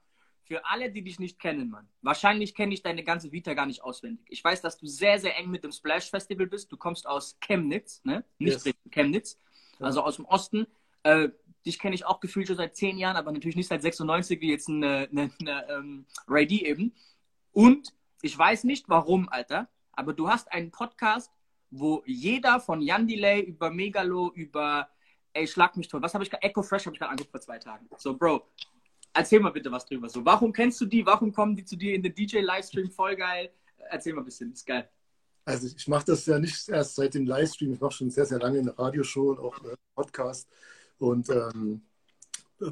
[0.44, 1.88] für alle, die dich nicht kennen, Mann.
[2.02, 4.26] Wahrscheinlich kenne ich deine ganze Vita gar nicht auswendig.
[4.30, 6.72] Ich weiß, dass du sehr, sehr eng mit dem Splash Festival bist.
[6.72, 8.26] Du kommst aus Chemnitz, ne?
[8.40, 8.76] Nicht yes.
[8.92, 9.40] Chemnitz,
[9.80, 10.68] also aus dem Osten.
[11.04, 11.30] Äh,
[11.66, 14.52] dich kenne ich auch gefühlt schon seit zehn Jahren, aber natürlich nicht seit 96, wie
[14.52, 16.94] jetzt eine, eine, eine ähm, Ray D eben.
[17.54, 21.32] Und ich weiß nicht warum, Alter, aber du hast einen Podcast,
[21.74, 24.88] wo jeder von Jan Delay über Megalo, über,
[25.34, 26.04] ey, schlag mich tot.
[26.04, 26.44] Was habe ich gerade?
[26.44, 27.88] Echo Fresh habe ich gerade angeguckt vor zwei Tagen.
[27.98, 28.48] So, Bro,
[29.12, 30.08] erzähl mal bitte was drüber.
[30.08, 31.04] So, warum kennst du die?
[31.06, 32.92] Warum kommen die zu dir in den DJ-Livestream?
[32.92, 33.52] Voll geil.
[33.90, 34.88] Erzähl mal ein bisschen, ist geil.
[35.46, 38.40] Also ich mache das ja nicht erst seit dem Livestream, ich mache schon sehr, sehr
[38.40, 40.48] lange eine Radioshow und auch einen Podcast.
[41.00, 41.82] Und ähm,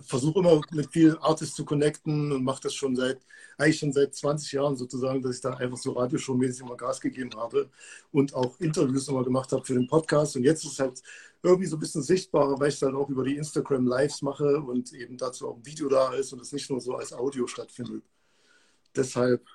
[0.02, 3.20] versuche immer mit vielen Artists zu connecten und mache das schon seit,
[3.58, 7.32] eigentlich schon seit 20 Jahren sozusagen, dass ich da einfach so Radioshow-mäßig immer Gas gegeben
[7.36, 7.70] habe
[8.12, 10.36] und auch Interviews immer gemacht habe für den Podcast.
[10.36, 11.02] Und jetzt ist es halt
[11.44, 14.94] irgendwie so ein bisschen sichtbarer, weil ich dann auch über die Instagram Lives mache und
[14.94, 18.04] eben dazu auch ein Video da ist und es nicht nur so als Audio stattfindet.
[18.96, 19.46] Deshalb.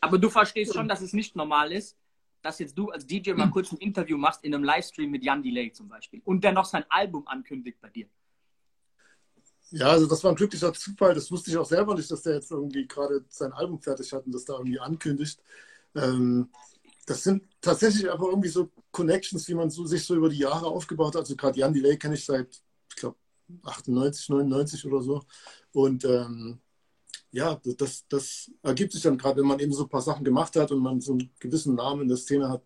[0.00, 1.96] Aber du verstehst schon, dass es nicht normal ist,
[2.42, 5.42] dass jetzt du als DJ mal kurz ein Interview machst in einem Livestream mit Jan
[5.42, 8.08] Delay zum Beispiel und der noch sein Album ankündigt bei dir.
[9.72, 11.14] Ja, also das war ein glücklicher Zufall.
[11.14, 14.26] Das wusste ich auch selber nicht, dass der jetzt irgendwie gerade sein Album fertig hat
[14.26, 15.40] und das da irgendwie ankündigt.
[15.94, 16.50] Ähm,
[17.06, 20.66] das sind tatsächlich aber irgendwie so Connections, die man so, sich so über die Jahre
[20.66, 21.22] aufgebaut hat.
[21.22, 23.16] Also gerade Jan Delay kenne ich seit, ich glaube,
[23.64, 25.22] 98, 99 oder so.
[25.72, 26.60] Und ähm,
[27.32, 30.56] ja, das, das ergibt sich dann gerade, wenn man eben so ein paar Sachen gemacht
[30.56, 32.64] hat und man so einen gewissen Namen in der Szene hat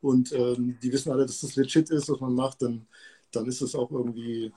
[0.00, 2.88] und ähm, die wissen alle, dass das legit ist, was man macht, dann,
[3.32, 4.52] dann ist es auch irgendwie,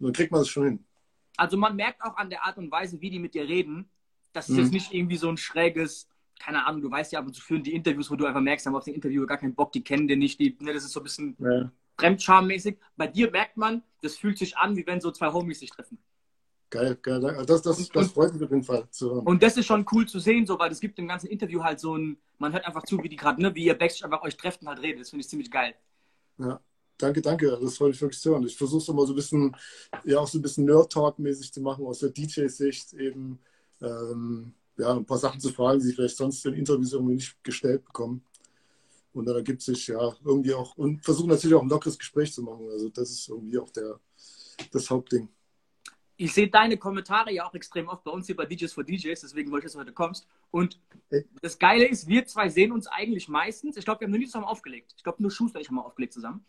[0.00, 0.87] dann kriegt man es schon hin.
[1.38, 3.88] Also man merkt auch an der Art und Weise, wie die mit dir reden,
[4.34, 4.58] das ist Mhm.
[4.58, 6.08] jetzt nicht irgendwie so ein schräges,
[6.40, 8.66] keine Ahnung, du weißt ja, ab und zu führen die Interviews, wo du einfach merkst,
[8.66, 10.92] haben auf den Interviewer gar keinen Bock, die kennen den nicht, die, ne, das ist
[10.92, 12.78] so ein bisschen Ja, Fremdschammäßig.
[12.96, 15.98] Bei dir merkt man, das fühlt sich an, wie wenn so zwei Homies sich treffen.
[16.70, 17.20] geil, geil.
[17.20, 17.46] danke.
[17.46, 19.26] Das, das, Und- das freut mich auf jeden Fall zu hören.
[19.26, 21.80] Und das ist schon cool zu sehen, so, weil es gibt im ganzen Interview halt
[21.80, 24.36] so ein, man hört einfach zu, wie die gerade, ne, wie ihr Backstage einfach euch
[24.36, 25.00] trefft und halt redet.
[25.00, 25.74] Das finde ich ziemlich geil.
[26.38, 26.60] Ja,
[26.98, 27.58] danke, danke.
[27.60, 28.46] Das freut mich wirklich hören.
[28.46, 29.56] Ich versuche es immer so ein bisschen,
[30.04, 33.38] ja, auch so ein bisschen Nerd-Talk-mäßig zu machen, aus der DJ-Sicht eben.
[33.80, 37.44] Ähm, ja, ein paar Sachen zu fragen, die sie vielleicht sonst in Interviews irgendwie nicht
[37.44, 38.24] gestellt bekommen.
[39.12, 42.42] Und dann ergibt sich ja irgendwie auch, und versuchen natürlich auch ein lockeres Gespräch zu
[42.42, 42.68] machen.
[42.70, 43.98] Also das ist irgendwie auch der,
[44.70, 45.28] das Hauptding.
[46.16, 49.20] Ich sehe deine Kommentare ja auch extrem oft bei uns hier bei DJs for DJs,
[49.20, 50.26] deswegen wollte ich, dass du heute kommst.
[50.50, 50.80] Und
[51.42, 53.76] das Geile ist, wir zwei sehen uns eigentlich meistens.
[53.76, 54.94] Ich glaube, wir haben noch nie zusammen aufgelegt.
[54.96, 56.44] Ich glaube, nur Schuster und ich haben mal aufgelegt zusammen.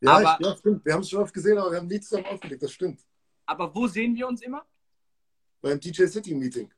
[0.00, 0.84] Ja, Aber- ich, ja, stimmt.
[0.84, 2.62] Wir haben es schon oft gesehen, aber wir haben nie zusammen aufgelegt.
[2.62, 3.00] Das stimmt.
[3.46, 4.64] Aber wo sehen wir uns immer?
[5.60, 6.70] Beim DJ City Meeting.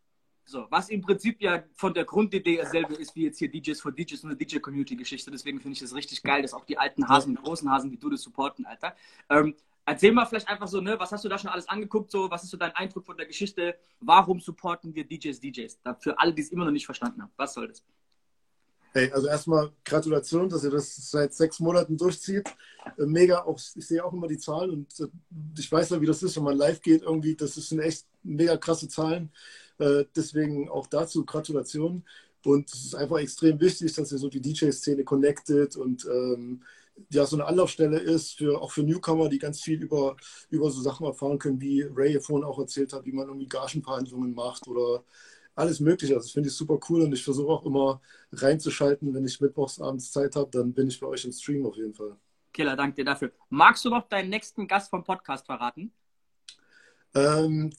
[0.48, 3.90] So, was im Prinzip ja von der Grundidee dasselbe ist wie jetzt hier DJs for
[3.90, 5.28] DJs und eine DJ-Community-Geschichte.
[5.32, 7.96] Deswegen finde ich das richtig geil, dass auch die alten Hasen, die großen Hasen wie
[7.96, 8.94] du das supporten, Alter.
[9.28, 12.12] Ähm, erzähl mal vielleicht einfach so, ne, was hast du da schon alles angeguckt?
[12.12, 13.76] So, was ist so dein Eindruck von der Geschichte?
[13.98, 15.80] Warum supporten wir DJs, DJs?
[15.98, 17.32] Für alle, die es immer noch nicht verstanden haben.
[17.36, 17.84] Was soll das?
[18.96, 22.48] Hey, also erstmal Gratulation, dass ihr das seit sechs Monaten durchzieht.
[22.96, 25.08] Äh, Mega, auch, ich sehe auch immer die Zahlen und äh,
[25.58, 27.34] ich weiß ja, wie das ist, wenn man live geht irgendwie.
[27.36, 29.30] Das sind echt mega krasse Zahlen.
[29.78, 32.04] Äh, Deswegen auch dazu Gratulation.
[32.42, 36.62] Und es ist einfach extrem wichtig, dass ihr so die DJ-Szene connectet und ähm,
[37.10, 40.16] ja, so eine Anlaufstelle ist, für, auch für Newcomer, die ganz viel über,
[40.48, 44.32] über so Sachen erfahren können, wie Ray vorhin auch erzählt hat, wie man irgendwie Gagenverhandlungen
[44.34, 45.04] macht oder
[45.56, 46.14] alles Mögliche.
[46.14, 48.00] Also das finde ich super cool und ich versuche auch immer
[48.32, 51.76] reinzuschalten, wenn ich mittwochs abends Zeit habe, dann bin ich bei euch im Stream auf
[51.76, 52.16] jeden Fall.
[52.52, 53.32] Killer, danke dir dafür.
[53.48, 55.92] Magst du noch deinen nächsten Gast vom Podcast verraten?
[57.14, 57.72] Ähm,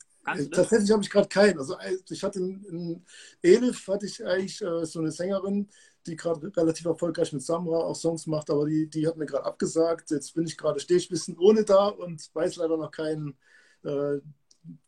[0.52, 1.60] tatsächlich habe ich gerade keinen.
[1.60, 1.78] Also
[2.10, 3.06] ich hatte in, in
[3.42, 5.70] Elif hatte ich eigentlich äh, so eine Sängerin,
[6.08, 9.46] die gerade relativ erfolgreich mit Samra auch Songs macht, aber die, die hat mir gerade
[9.46, 10.10] abgesagt.
[10.10, 13.38] Jetzt bin ich gerade, stehe ich ein bisschen ohne da und weiß leider noch keinen
[13.84, 14.20] äh,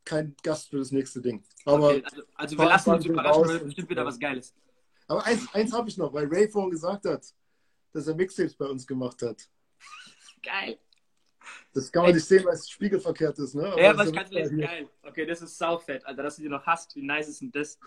[0.05, 1.43] kein Gast für das nächste Ding.
[1.65, 4.53] Aber, okay, also, also wir lassen uns überraschen, raus bestimmt wieder was Geiles.
[5.07, 7.25] aber eins, eins habe ich noch, weil Ray vorhin gesagt hat,
[7.93, 9.49] dass er Mixtapes bei uns gemacht hat.
[10.43, 10.79] Geil.
[11.73, 13.55] Das kann man nicht sehen, weil es spiegelverkehrt ist.
[13.55, 13.63] Ne?
[13.77, 14.59] Ja, Aber was so- kannst du lesen?
[14.59, 14.89] Geil.
[15.03, 16.95] Okay, das ist saufett, Alter, dass du die noch hast.
[16.95, 17.77] Wie nice ist denn das?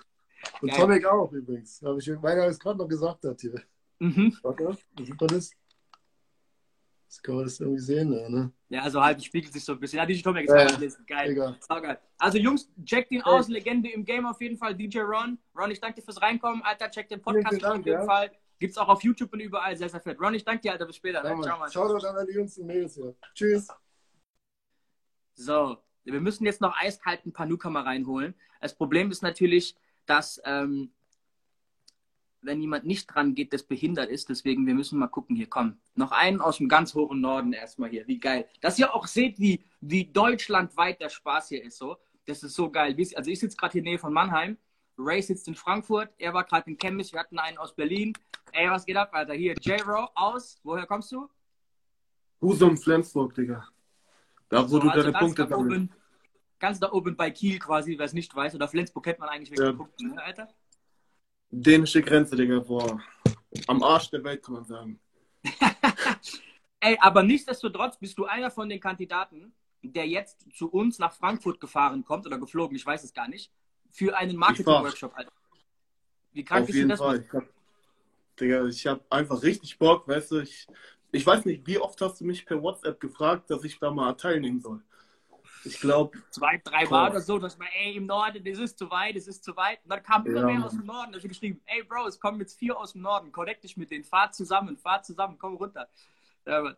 [0.61, 0.80] Und Geil.
[0.80, 1.80] Tomek auch übrigens.
[1.82, 3.62] Habe ich, weil er es gerade noch gesagt hat hier.
[4.01, 4.36] Mhm.
[4.43, 5.51] Warte, wie sieht man das?
[7.13, 8.51] Jetzt kann man das irgendwie sehen, ja, ne?
[8.71, 9.99] Ja, also halt, spiegelt sich so ein bisschen.
[9.99, 10.89] Ja, DJ Tomek ist Ja, ja, ja.
[11.07, 11.31] Geil.
[11.33, 11.57] Egal.
[11.61, 11.99] Saugeil.
[12.17, 13.49] Also Jungs, checkt ihn aus.
[13.49, 14.75] Legende im Game auf jeden Fall.
[14.75, 15.37] DJ Ron.
[15.55, 16.63] Ron, ich danke dir fürs Reinkommen.
[16.63, 18.07] Alter, check den Podcast Dank, auf jeden ja.
[18.07, 18.31] Fall.
[18.59, 19.77] Gibt's auch auf YouTube und überall.
[19.77, 20.19] Sehr, sehr fett.
[20.19, 20.87] Ron, ich danke dir, Alter.
[20.87, 21.23] Bis später.
[21.23, 21.43] Ja, Ne?
[21.43, 21.61] Ciao, Mann.
[21.61, 21.71] Mann.
[21.71, 23.15] Shoutout an alle Jungs und Mädels hier.
[23.35, 23.69] Tschüss.
[25.35, 28.35] So, wir müssen jetzt noch eiskalt ein paar Newcomer reinholen.
[28.63, 30.95] Das Problem ist natürlich, dass ähm,
[32.43, 34.28] wenn jemand nicht dran geht, das behindert ist.
[34.28, 35.36] Deswegen, wir müssen mal gucken.
[35.36, 35.78] Hier, komm.
[35.95, 38.07] Noch einen aus dem ganz hohen Norden erstmal hier.
[38.07, 38.47] Wie geil.
[38.61, 41.78] Dass ihr auch seht, wie, wie deutschlandweit der Spaß hier ist.
[41.78, 41.97] So.
[42.26, 42.97] Das ist so geil.
[43.16, 44.59] Also ich sitze gerade hier in der Nähe von Mannheim.
[44.99, 46.11] Ray sitzt in Frankfurt.
[46.18, 47.12] Er war gerade in Chemnitz.
[47.12, 48.12] Wir hatten einen aus Berlin.
[48.53, 49.34] Ey, was geht ab, Alter?
[49.34, 50.61] Hier, J-Ro aus.
[50.62, 51.28] Woher kommst du?
[52.40, 53.66] Husum, Flensburg, Digga.
[54.49, 55.90] Da, wo So, du also deine Punkte da oben,
[56.59, 58.55] ganz da oben bei Kiel quasi, wer es nicht weiß.
[58.55, 59.72] Oder Flensburg kennt man eigentlich wegen Ja.
[59.72, 60.49] Punkten, ne, Alter?
[61.55, 62.99] Dänische Grenze, Digga, boah.
[63.67, 64.99] Am Arsch der Welt, kann man sagen.
[66.81, 71.61] Ey, aber nichtsdestotrotz bist du einer von den Kandidaten, der jetzt zu uns nach Frankfurt
[71.61, 73.53] gefahren kommt oder geflogen, ich weiß es gar nicht,
[73.91, 75.15] für einen Marketing-Workshop.
[76.33, 77.01] Wie krank Auf ist denn jeden das?
[77.01, 77.21] Fall.
[77.21, 77.45] Ich hab,
[78.41, 80.41] Digga, ich hab einfach richtig Bock, weißt du.
[80.41, 80.67] Ich,
[81.11, 84.15] ich weiß nicht, wie oft hast du mich per WhatsApp gefragt, dass ich da mal
[84.15, 84.83] teilnehmen soll?
[85.65, 86.85] Ich glaube, zwei, drei.
[86.87, 89.57] Mal oder so, dass man, ey, im Norden, das ist zu weit, das ist zu
[89.57, 89.79] weit.
[89.85, 91.13] Und dann kam immer Ja, mehr aus dem Norden.
[91.13, 93.31] Da hab ich geschrieben, ey, Bro, es kommen jetzt vier aus dem Norden.
[93.31, 95.89] Connect dich mit denen, fahr zusammen, fahr zusammen, komm runter.
[96.47, 96.77] Ja.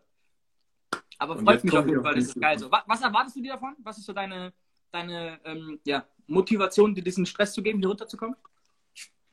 [1.17, 2.59] Aber freut mich auf jeden Fall, das ist geil.
[2.59, 3.75] So, was, was erwartest du dir davon?
[3.79, 4.53] Was ist so deine,
[4.91, 8.35] deine ähm, ja, Motivation, dir diesen Stress zu geben, hier runterzukommen?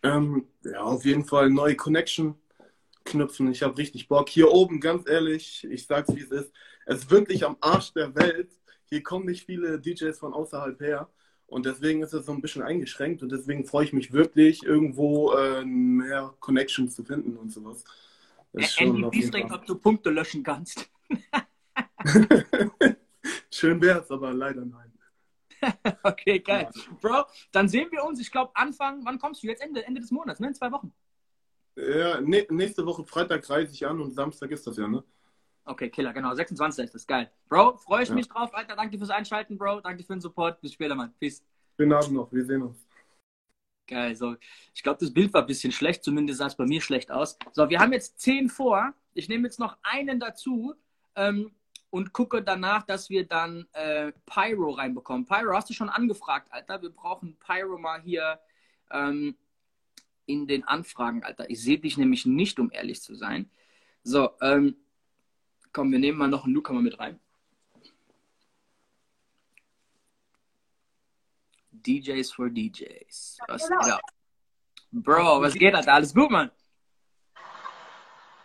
[0.02, 2.34] ähm, ja, auf jeden Fall neue Connection
[3.04, 3.50] knüpfen.
[3.50, 4.28] Ich habe richtig Bock.
[4.28, 6.52] Hier oben, ganz ehrlich, ich sag's wie es ist.
[6.86, 8.50] Es ist wirklich am Arsch der Welt.
[8.92, 11.08] Hier kommen nicht viele DJs von außerhalb her.
[11.46, 13.22] Und deswegen ist es so ein bisschen eingeschränkt.
[13.22, 17.84] Und deswegen freue ich mich wirklich, irgendwo äh, mehr Connections zu finden und sowas.
[18.52, 20.90] Das ist Äh, Andy Biesring, ob du Punkte löschen kannst.
[23.50, 24.92] Schön wär's, aber leider nein.
[26.02, 26.68] Okay, geil.
[27.00, 29.46] Bro, dann sehen wir uns, ich glaube, Anfang, wann kommst du?
[29.46, 30.48] Jetzt Ende, Ende des Monats, ne?
[30.48, 30.92] In zwei Wochen.
[31.76, 35.02] Ja, nächste Woche Freitag reise ich an und Samstag ist das ja, ne?
[35.64, 36.34] Okay, Killer, genau.
[36.34, 36.84] 26.
[36.86, 37.30] ist das geil.
[37.48, 38.14] Bro, freue ich Ja.
[38.14, 38.74] mich drauf, Alter.
[38.74, 39.80] Danke fürs Einschalten, Bro.
[39.80, 40.60] Danke für den Support.
[40.60, 41.14] Bis später, Mann.
[41.20, 41.42] Peace.
[41.76, 42.86] Schönen Abend noch, wir sehen uns.
[43.86, 44.36] Geil, so.
[44.74, 47.38] Ich glaube, das Bild war ein bisschen schlecht, zumindest sah es bei mir schlecht aus.
[47.52, 48.92] So, wir haben jetzt zehn vor.
[49.14, 50.74] Ich nehme jetzt noch einen dazu
[51.14, 51.52] ähm,
[51.90, 55.26] und gucke danach, dass wir dann äh, Pyro reinbekommen.
[55.26, 56.80] Pyro, hast du schon angefragt, Alter?
[56.82, 58.40] Wir brauchen Pyro mal hier
[58.90, 59.36] ähm,
[60.26, 61.50] in den Anfragen, Alter.
[61.50, 63.50] Ich sehe dich nämlich nicht, um ehrlich zu sein.
[64.04, 64.76] So, ähm,
[65.72, 67.18] komm, wir nehmen mal noch einen Newcomer mit rein.
[71.72, 73.38] DJs for DJs.
[73.48, 74.00] Was geht ab?
[74.92, 75.94] Bro, was geht, Alter?
[75.94, 76.50] Alles gut, Mann?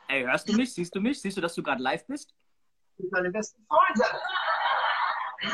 [0.08, 0.74] Ey, hörst du mich?
[0.74, 1.22] Siehst du mich?
[1.22, 2.34] Siehst du, dass du gerade live bist?
[3.12, 4.06] Meine besten Freunde.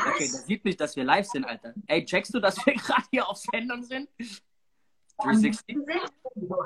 [0.08, 1.74] Okay, der sieht nicht, dass wir live sind, Alter.
[1.88, 4.08] Ey, checkst du, dass wir gerade hier auf Sendung sind?
[5.18, 5.76] 360?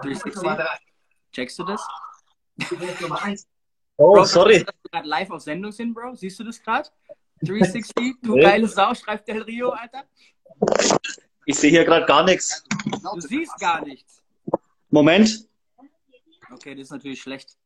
[0.03, 0.33] 360?
[1.33, 1.87] Checkst du das?
[4.01, 4.65] Oh, Bro, sorry.
[4.65, 6.15] Dass wir gerade live auf Sendung sind, Bro?
[6.15, 6.89] Siehst du das gerade?
[7.43, 8.17] 360?
[8.23, 8.43] Du Nee.
[8.43, 10.05] geile Sau, schreibt Del Rio, Alter.
[11.45, 12.65] Ich sehe hier gerade gar nichts.
[13.13, 14.23] Du siehst gar nichts.
[14.91, 15.49] Moment.
[16.53, 17.57] Okay, das ist natürlich schlecht.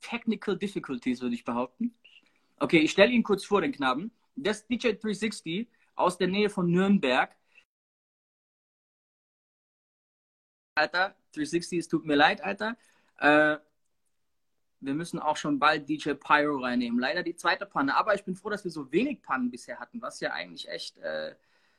[0.00, 1.94] Technical Difficulties, würde ich behaupten.
[2.60, 4.12] Okay, ich stelle ihn kurz vor, den Knaben.
[4.36, 7.34] Das ist DJ 360 aus der Nähe von Nürnberg.
[10.76, 12.76] Alter, 360, es tut mir leid, Alter.
[13.18, 13.58] Äh,
[14.80, 16.98] wir müssen auch schon bald DJ Pyro reinnehmen.
[16.98, 20.00] Leider die zweite Panne, aber ich bin froh, dass wir so wenig Pannen bisher hatten,
[20.00, 21.34] was ja eigentlich echt äh,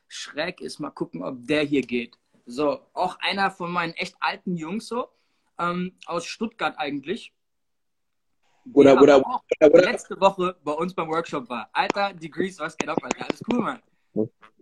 [0.08, 0.78] schräg ist.
[0.78, 2.18] Mal gucken, ob der hier geht.
[2.46, 5.08] So, auch einer von meinen echt alten Jungs so,
[5.58, 7.32] ähm, aus Stuttgart eigentlich.
[8.72, 9.82] Oder, Der oder, oder, oder.
[9.82, 11.68] letzte Woche bei uns beim Workshop war.
[11.72, 13.26] Alter, Degrees, was geht ab, Alter?
[13.28, 13.82] Alles cool, Mann.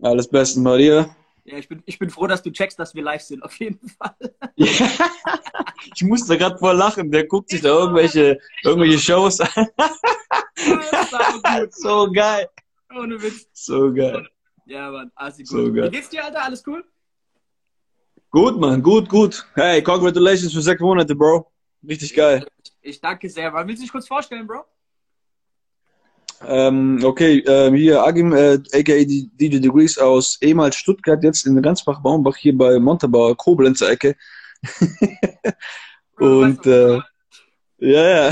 [0.01, 1.15] Alles Besten bei dir.
[1.51, 3.89] Ja, ich bin, ich bin froh, dass du checkst, dass wir live sind, auf jeden
[3.89, 4.17] Fall.
[5.95, 7.11] Ich musste gerade voll lachen.
[7.11, 9.67] Der guckt sich da irgendwelche, irgendwelche Shows an.
[11.71, 12.49] So geil.
[12.95, 13.49] Ohne Witz.
[13.55, 14.29] So geil.
[14.67, 15.51] Ja, Mann, assi gut.
[15.51, 15.87] So geil.
[15.87, 16.45] Wie geht's dir, Alter?
[16.45, 16.85] Alles cool?
[18.31, 18.83] Gut, Mann.
[18.83, 19.47] Gut, gut.
[19.55, 21.51] Hey, congratulations für sechs Monate, Bro.
[21.83, 22.47] Richtig geil.
[22.83, 23.53] Ich danke sehr.
[23.67, 24.65] Willst du dich kurz vorstellen, Bro?
[26.43, 32.37] Ähm, okay, ähm, hier Agim, äh, aka DJ Degrees aus ehemals Stuttgart, jetzt in Ransbach-Baumbach,
[32.37, 34.17] hier bei Montabaur, Koblenzer Ecke.
[36.19, 37.01] Und äh,
[37.79, 38.31] ja, ja.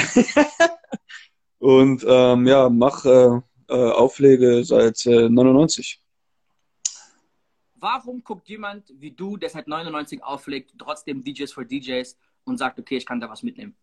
[1.59, 6.01] Und ähm, ja, mach äh, äh, Auflege seit äh, 99.
[7.81, 12.79] Warum guckt jemand wie du, der seit 99 auflegt, trotzdem DJs for DJs und sagt,
[12.79, 13.77] okay, ich kann da was mitnehmen?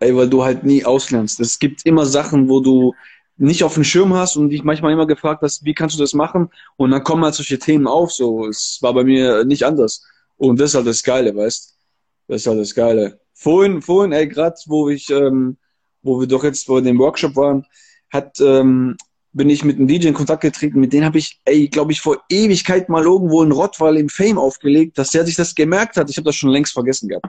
[0.00, 1.40] Ey, weil du halt nie auslernst.
[1.40, 2.94] Es gibt immer Sachen, wo du
[3.36, 6.12] nicht auf dem Schirm hast und dich manchmal immer gefragt hast, wie kannst du das
[6.12, 6.50] machen?
[6.76, 8.12] Und dann kommen halt solche Themen auf.
[8.12, 10.04] So, es war bei mir nicht anders.
[10.36, 11.76] Und das ist halt das Geile, weißt?
[12.28, 13.20] Das ist halt das Geile.
[13.34, 15.56] Vorhin, vorhin, ey, gerade wo ich, ähm,
[16.02, 17.64] wo wir doch jetzt vor dem Workshop waren,
[18.10, 18.96] hat, ähm,
[19.32, 20.80] bin ich mit einem DJ in Kontakt getreten.
[20.80, 24.38] Mit dem habe ich, ey, glaube ich, vor Ewigkeit mal irgendwo in Rottweil im Fame
[24.38, 26.10] aufgelegt, dass der sich das gemerkt hat.
[26.10, 27.26] Ich habe das schon längst vergessen gehabt.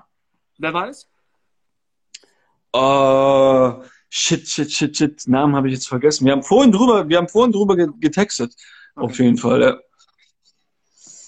[0.58, 1.08] Wer war das?
[2.74, 3.84] Oh,
[4.16, 5.28] shit, shit, shit, shit.
[5.28, 6.26] Namen habe ich jetzt vergessen.
[6.26, 8.56] Wir haben vorhin drüber, wir haben vorhin drüber ge- getextet.
[8.96, 9.80] Auf jeden Fall, ja.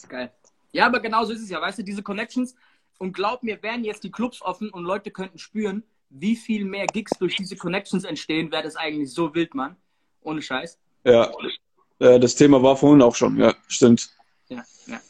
[0.08, 0.32] Geil.
[0.72, 2.54] Ja, aber genau so ist es ja, weißt du, diese Connections.
[3.00, 6.86] Und glaub mir, wären jetzt die Clubs offen und Leute könnten spüren, wie viel mehr
[6.86, 9.76] Gigs durch diese Connections entstehen, wäre das eigentlich so wild, Mann.
[10.22, 10.78] Ohne Scheiß.
[11.06, 11.32] Ja.
[12.00, 12.20] ja.
[12.20, 14.12] Das Thema war vorhin auch schon, ja, stimmt.
[14.48, 15.02] Ja, ja.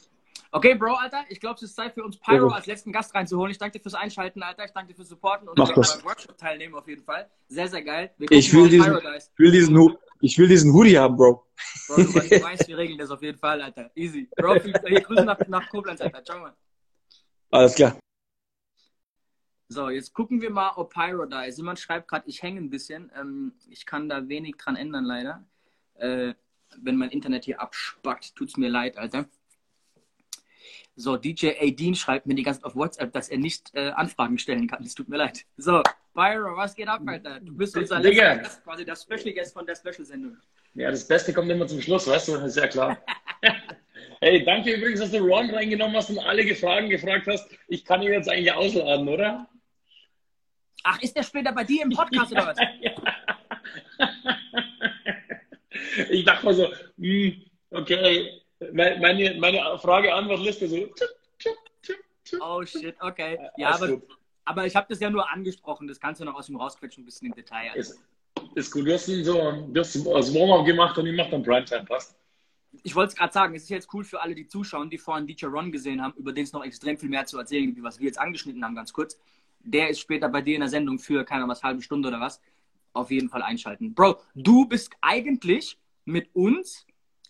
[0.55, 3.51] Okay, Bro, Alter, ich glaube, es ist Zeit für uns Pyro als letzten Gast reinzuholen.
[3.51, 4.63] Ich danke dir fürs Einschalten, Alter.
[4.63, 6.01] Ich danke dir fürs Supporten und Mach das.
[6.05, 7.29] Workshop teilnehmen auf jeden Fall.
[7.49, 8.15] Sehr, sehr geil.
[8.29, 11.45] Ich will mal diesen, ich will diesen, ich will diesen Hoodie haben, Bro.
[11.87, 13.91] Bro, du weißt, du weißt, wir regeln das auf jeden Fall, Alter.
[13.95, 14.29] Easy.
[14.37, 16.23] Bro, hier, Grüße nach, nach Koblenz, Alter.
[16.23, 16.53] Ciao, Mann.
[17.51, 17.99] Alles klar.
[19.67, 21.57] So, jetzt gucken wir mal, ob Pyro da ist.
[21.57, 23.11] Jemand schreibt gerade, ich hänge ein bisschen.
[23.19, 25.45] Ähm, ich kann da wenig dran ändern, leider.
[25.95, 26.33] Äh,
[26.77, 28.37] wenn mein Internet hier abspackt.
[28.37, 29.25] Tut's mir leid, Alter.
[30.97, 34.37] So, DJ Aideen schreibt mir die ganze Zeit auf WhatsApp, dass er nicht äh, Anfragen
[34.37, 34.81] stellen kann.
[34.83, 35.45] Es tut mir leid.
[35.57, 35.83] So,
[36.13, 37.41] Byron, was geht ab, Alter?
[37.41, 38.33] Du bist unser Digga.
[38.33, 40.37] letzter Gast, quasi der Special Guest von der Special-Sendung.
[40.73, 42.97] Ja, das Beste kommt immer zum Schluss, weißt du, ist ja klar.
[44.21, 47.49] hey, danke übrigens, dass du Ron reingenommen hast und alle Fragen gefragt hast.
[47.67, 49.49] Ich kann ihn jetzt eigentlich ausladen, oder?
[50.83, 52.57] Ach, ist der später bei dir im Podcast oder was?
[56.09, 58.41] Ich dachte mal so, hm, okay,
[58.71, 60.89] meine, meine Frage-Antwort-Liste so.
[62.39, 63.37] Oh shit, okay.
[63.57, 64.03] Ja, Alles aber, gut.
[64.45, 65.87] aber ich habe das ja nur angesprochen.
[65.87, 67.71] Das kannst du noch aus dem rausquetschen, ein bisschen im Detail.
[67.75, 67.93] Also.
[67.93, 68.01] Ist,
[68.55, 71.85] ist gut, du hast so, du hast das Warm-up gemacht und ich mache dann Primetime,
[71.85, 72.15] passt.
[72.83, 75.27] Ich wollte es gerade sagen, es ist jetzt cool für alle, die zuschauen, die vorhin
[75.27, 77.99] DJ Ron gesehen haben, über den es noch extrem viel mehr zu erzählen gibt, was
[77.99, 79.17] wir jetzt angeschnitten haben, ganz kurz.
[79.59, 82.19] Der ist später bei dir in der Sendung für, keine Ahnung, was, halbe Stunde oder
[82.19, 82.41] was.
[82.93, 83.93] Auf jeden Fall einschalten.
[83.93, 86.84] Bro, du bist eigentlich mit uns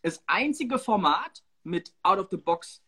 [0.06, 2.84] das einzige Format mit Out of the Box,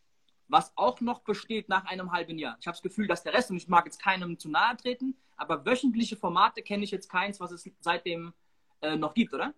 [0.50, 2.58] was auch noch besteht nach einem halben Jahr.
[2.60, 5.16] Ich habe das Gefühl, dass der Rest, und ich mag jetzt keinem zu nahe treten,
[5.36, 8.34] aber wöchentliche Formate kenne ich jetzt keins, was es seitdem
[8.82, 9.56] äh, noch gibt, oder?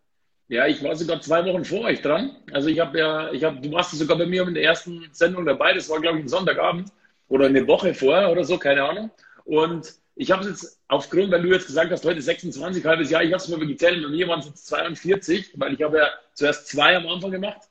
[0.48, 2.38] Ja, ich war sogar zwei Wochen vor euch dran.
[2.54, 5.46] Also ich habe ja, ich habe, du warst sogar bei mir in der ersten Sendung
[5.46, 5.74] dabei.
[5.74, 6.94] Das war, glaube ich, ein Sonntagabend
[7.28, 9.12] oder eine Woche vorher oder so, keine Ahnung.
[9.44, 13.24] Und ich habe es jetzt aufgrund, weil du jetzt gesagt hast, heute 26, halbes Jahr,
[13.24, 16.08] ich habe es mal gezählt, bei mir waren es jetzt 42, weil ich habe ja
[16.34, 17.62] zuerst zwei am Anfang gemacht.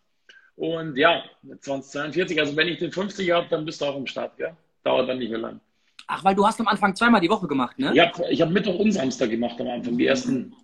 [0.57, 1.25] Und ja,
[1.61, 4.57] 2042, also wenn ich den 50 habe, dann bist du auch am Start, ja?
[4.83, 5.61] Dauert dann nicht mehr lang.
[6.07, 7.93] Ach, weil du hast am Anfang zweimal die Woche gemacht, ne?
[7.93, 10.55] Ich habe ich hab Mittwoch und Samstag gemacht am Anfang, die ersten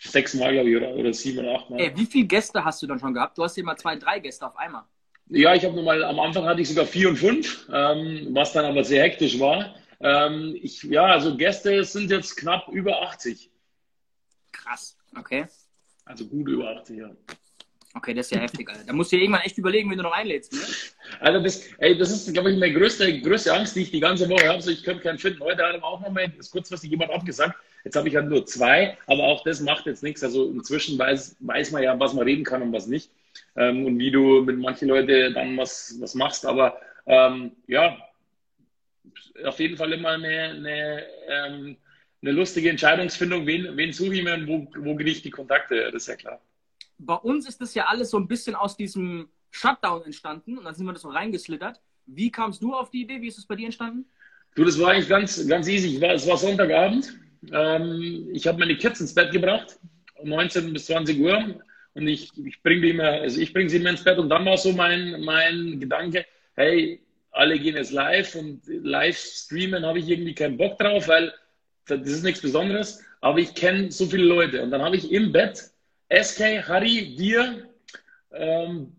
[0.00, 1.80] sechs Mal, glaube ich, oder, oder sieben oder acht Mal.
[1.80, 3.38] Ey, wie viele Gäste hast du dann schon gehabt?
[3.38, 4.82] Du hast immer zwei, drei Gäste auf einmal.
[5.30, 8.66] Ja, ich habe nochmal, am Anfang hatte ich sogar vier und fünf, ähm, was dann
[8.66, 9.74] aber sehr hektisch war.
[10.00, 13.50] Ähm, ich, ja, also Gäste sind jetzt knapp über 80.
[14.52, 15.46] Krass, okay.
[16.04, 17.10] Also gut über 80, ja.
[17.92, 18.84] Okay, das ist ja heftig, Alter.
[18.84, 20.60] Da musst du dir irgendwann echt überlegen, wenn du noch einlädst, ne?
[21.20, 24.28] Also das, ey, das ist, glaube ich, meine größte, größte Angst, die ich die ganze
[24.28, 24.62] Woche habe.
[24.62, 25.40] So, ich könnte keinen finden.
[25.40, 27.56] Heute hat auch noch mal ist kurzfristig jemand abgesagt.
[27.84, 30.22] Jetzt habe ich halt nur zwei, aber auch das macht jetzt nichts.
[30.22, 33.10] Also inzwischen weiß, weiß man ja, was man reden kann und was nicht.
[33.56, 36.46] Ähm, und wie du mit manchen Leuten dann was, was machst.
[36.46, 37.98] Aber ähm, ja,
[39.44, 41.76] auf jeden Fall immer eine, eine, ähm,
[42.22, 45.90] eine lustige Entscheidungsfindung, wen, wen suche ich mir und wo, wo kriege ich die Kontakte,
[45.90, 46.40] das ist ja klar.
[46.98, 50.74] Bei uns ist das ja alles so ein bisschen aus diesem Shutdown entstanden und dann
[50.74, 51.80] sind wir das so reingeslittert.
[52.06, 53.20] Wie kamst du auf die Idee?
[53.20, 54.04] Wie ist es bei dir entstanden?
[54.54, 56.00] Du, das war eigentlich ganz, ganz easy.
[56.00, 57.14] War, es war Sonntagabend.
[57.52, 59.78] Ähm, ich habe meine Kids ins Bett gebracht,
[60.16, 61.62] um 19 bis 20 Uhr.
[61.94, 64.18] Und ich, ich bringe immer, also ich bringe sie immer ins Bett.
[64.18, 67.00] Und dann war so mein, mein Gedanke, hey,
[67.32, 71.32] alle gehen jetzt live und live streamen habe ich irgendwie keinen Bock drauf, weil
[71.86, 73.02] das ist nichts Besonderes.
[73.20, 74.62] Aber ich kenne so viele Leute.
[74.62, 75.70] Und dann habe ich im Bett
[76.10, 77.68] SK, Harry, dir,
[78.32, 78.96] ähm,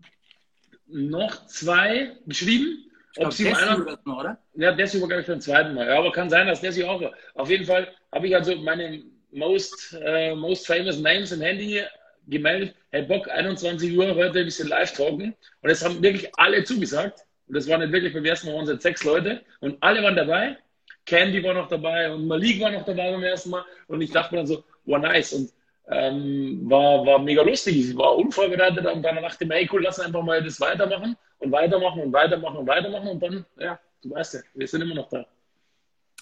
[0.86, 2.90] noch zwei geschrieben.
[3.14, 5.86] Glaub, Ob sie Desi einer, oder ja, der ist über, glaube ich, beim zweiten Mal.
[5.86, 7.12] Ja, aber kann sein, dass der sich auch war.
[7.34, 9.02] Auf jeden Fall habe ich also meine
[9.32, 11.82] most, äh, most famous Names im Handy
[12.26, 12.74] gemeldet.
[12.90, 15.34] Hey, Bock, 21 Uhr heute ein bisschen live talken.
[15.60, 17.20] Und es haben wirklich alle zugesagt.
[17.46, 19.42] Und das waren nicht wirklich beim ersten Mal, waren es sechs Leute.
[19.60, 20.56] Und alle waren dabei.
[21.04, 23.64] Candy war noch dabei und Malik war noch dabei beim ersten Mal.
[23.88, 25.32] Und ich dachte mir dann so, wow, nice.
[25.32, 25.52] Und
[25.88, 27.76] ähm, war, war mega lustig.
[27.76, 31.16] Ich war unvorbereitet und dann dachte ich mir, hey, cool, lass einfach mal das weitermachen
[31.38, 33.08] und weitermachen und weitermachen und weitermachen.
[33.08, 35.26] Und dann, ja, du weißt ja, wir sind immer noch da.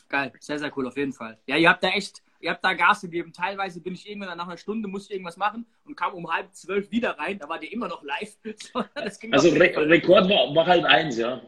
[0.09, 1.39] Geil, sehr, sehr cool, auf jeden Fall.
[1.47, 3.33] Ja, ihr habt da echt, ihr habt da Gas gegeben.
[3.33, 6.55] Teilweise bin ich irgendwann nach einer Stunde, musste ich irgendwas machen und kam um halb
[6.55, 7.39] zwölf wieder rein.
[7.39, 8.37] Da war die immer noch live.
[9.31, 9.73] Also Re.
[9.77, 11.41] Rekord war, war halt eins, ja.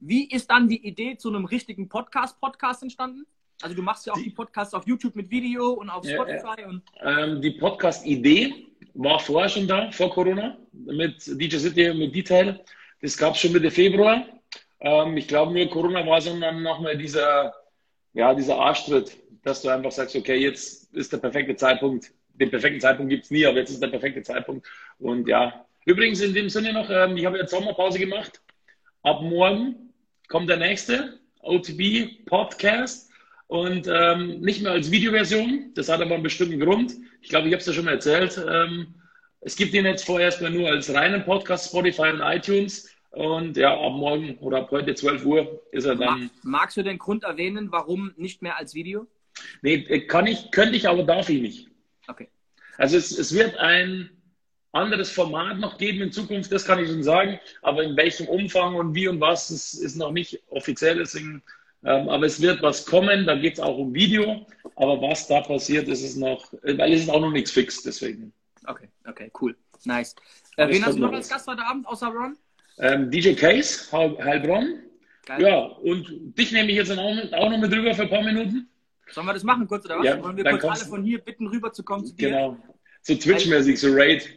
[0.00, 3.26] Wie ist dann die Idee zu einem richtigen Podcast-Podcast entstanden?
[3.60, 6.64] Also du machst ja auch die Podcasts auf YouTube mit Video und auf Ja, Spotify
[6.64, 12.60] und Ähm, die Podcast-Idee war vorher schon da, vor Corona, mit DJ City, mit Detail.
[13.00, 14.24] Das gab es schon Mitte Februar.
[14.80, 17.52] Ähm, ich glaube nur, Corona war so dann nochmal dieser,
[18.12, 22.10] ja, dieser Arschtritt, dass du einfach sagst, okay, jetzt ist der perfekte Zeitpunkt.
[22.34, 24.66] Den perfekten Zeitpunkt gibt es nie, aber jetzt ist der perfekte Zeitpunkt.
[24.98, 28.40] Und ja, übrigens in dem Sinne noch, ähm, ich habe jetzt Sommerpause gemacht.
[29.02, 29.92] Ab morgen
[30.28, 33.10] kommt der nächste OTB Podcast
[33.46, 35.72] und ähm, nicht mehr als Videoversion.
[35.74, 36.94] Das hat aber einen bestimmten Grund.
[37.22, 38.40] Ich glaube, ich habe es ja schon mal erzählt.
[38.48, 38.94] Ähm,
[39.40, 42.90] es gibt ihn jetzt vorerst mal nur als reinen Podcast, Spotify und iTunes.
[43.10, 46.30] Und ja, ab morgen oder ab heute 12 Uhr ist er dann.
[46.42, 49.06] magst du den Grund erwähnen, warum nicht mehr als Video?
[49.62, 51.68] Nee, kann ich, könnte ich, aber darf ich nicht.
[52.06, 52.28] Okay.
[52.76, 54.10] Also es, es wird ein
[54.72, 57.40] anderes Format noch geben in Zukunft, das kann ich schon sagen.
[57.62, 60.98] Aber in welchem Umfang und wie und was, das ist noch nicht offiziell.
[60.98, 61.42] Deswegen,
[61.84, 64.46] ähm, aber es wird was kommen, da geht es auch um Video.
[64.76, 68.32] Aber was da passiert, ist es noch, weil es ist auch noch nichts fix, deswegen.
[68.66, 69.56] Okay, okay, cool.
[69.84, 70.14] Nice.
[70.56, 71.28] Äh, wen hast du noch als.
[71.28, 72.36] Gast heute Abend außer Ron?
[72.80, 74.82] Ähm, DJ Case, Heil- Heilbronn.
[75.26, 75.42] Geil.
[75.42, 76.06] Ja, und
[76.38, 78.68] dich nehme ich jetzt auch, mit, auch noch mit rüber für ein paar Minuten.
[79.10, 80.04] Sollen wir das machen kurz oder was?
[80.06, 82.28] Ja, Wollen wir kurz alle von hier bitten, rüberzukommen zu dir?
[82.28, 82.56] Genau.
[83.02, 84.28] So Twitch-mäßig, so Raid.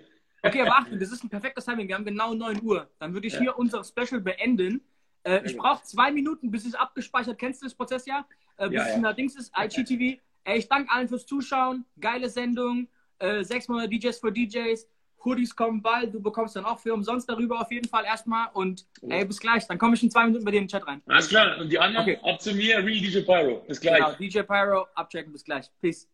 [0.43, 1.87] Okay, aber Achtung, das ist ein perfektes Timing.
[1.87, 2.89] Wir haben genau 9 Uhr.
[2.99, 3.39] Dann würde ich Ja.
[3.41, 4.81] hier unser Special beenden.
[5.23, 7.37] Äh, ich brauche zwei Minuten, bis es abgespeichert.
[7.37, 8.25] Kennst du das Prozess ja?
[8.57, 9.13] Äh, bis Ja, es ja.
[9.13, 10.19] Dings ist, IGTV.
[10.45, 11.85] Ey, ich danke allen fürs Zuschauen.
[11.99, 12.87] Geile Sendung.
[13.19, 14.87] Äh, sechs Monate DJs für DJs.
[15.23, 16.13] Hoodies kommen bald.
[16.13, 18.47] Du bekommst dann auch für umsonst darüber auf jeden Fall erstmal.
[18.53, 19.67] Und ey, bis gleich.
[19.67, 21.01] Dann komme ich in zwei Minuten bei dir in den Chat rein.
[21.07, 21.57] Alles klar.
[21.59, 22.19] Und die anderen Okay.
[22.23, 23.63] ab zu mir, Real DJ Pyro.
[23.67, 23.97] Bis gleich.
[23.97, 25.31] Genau, DJ Pyro, abchecken.
[25.31, 25.69] Bis gleich.
[25.81, 26.07] Peace.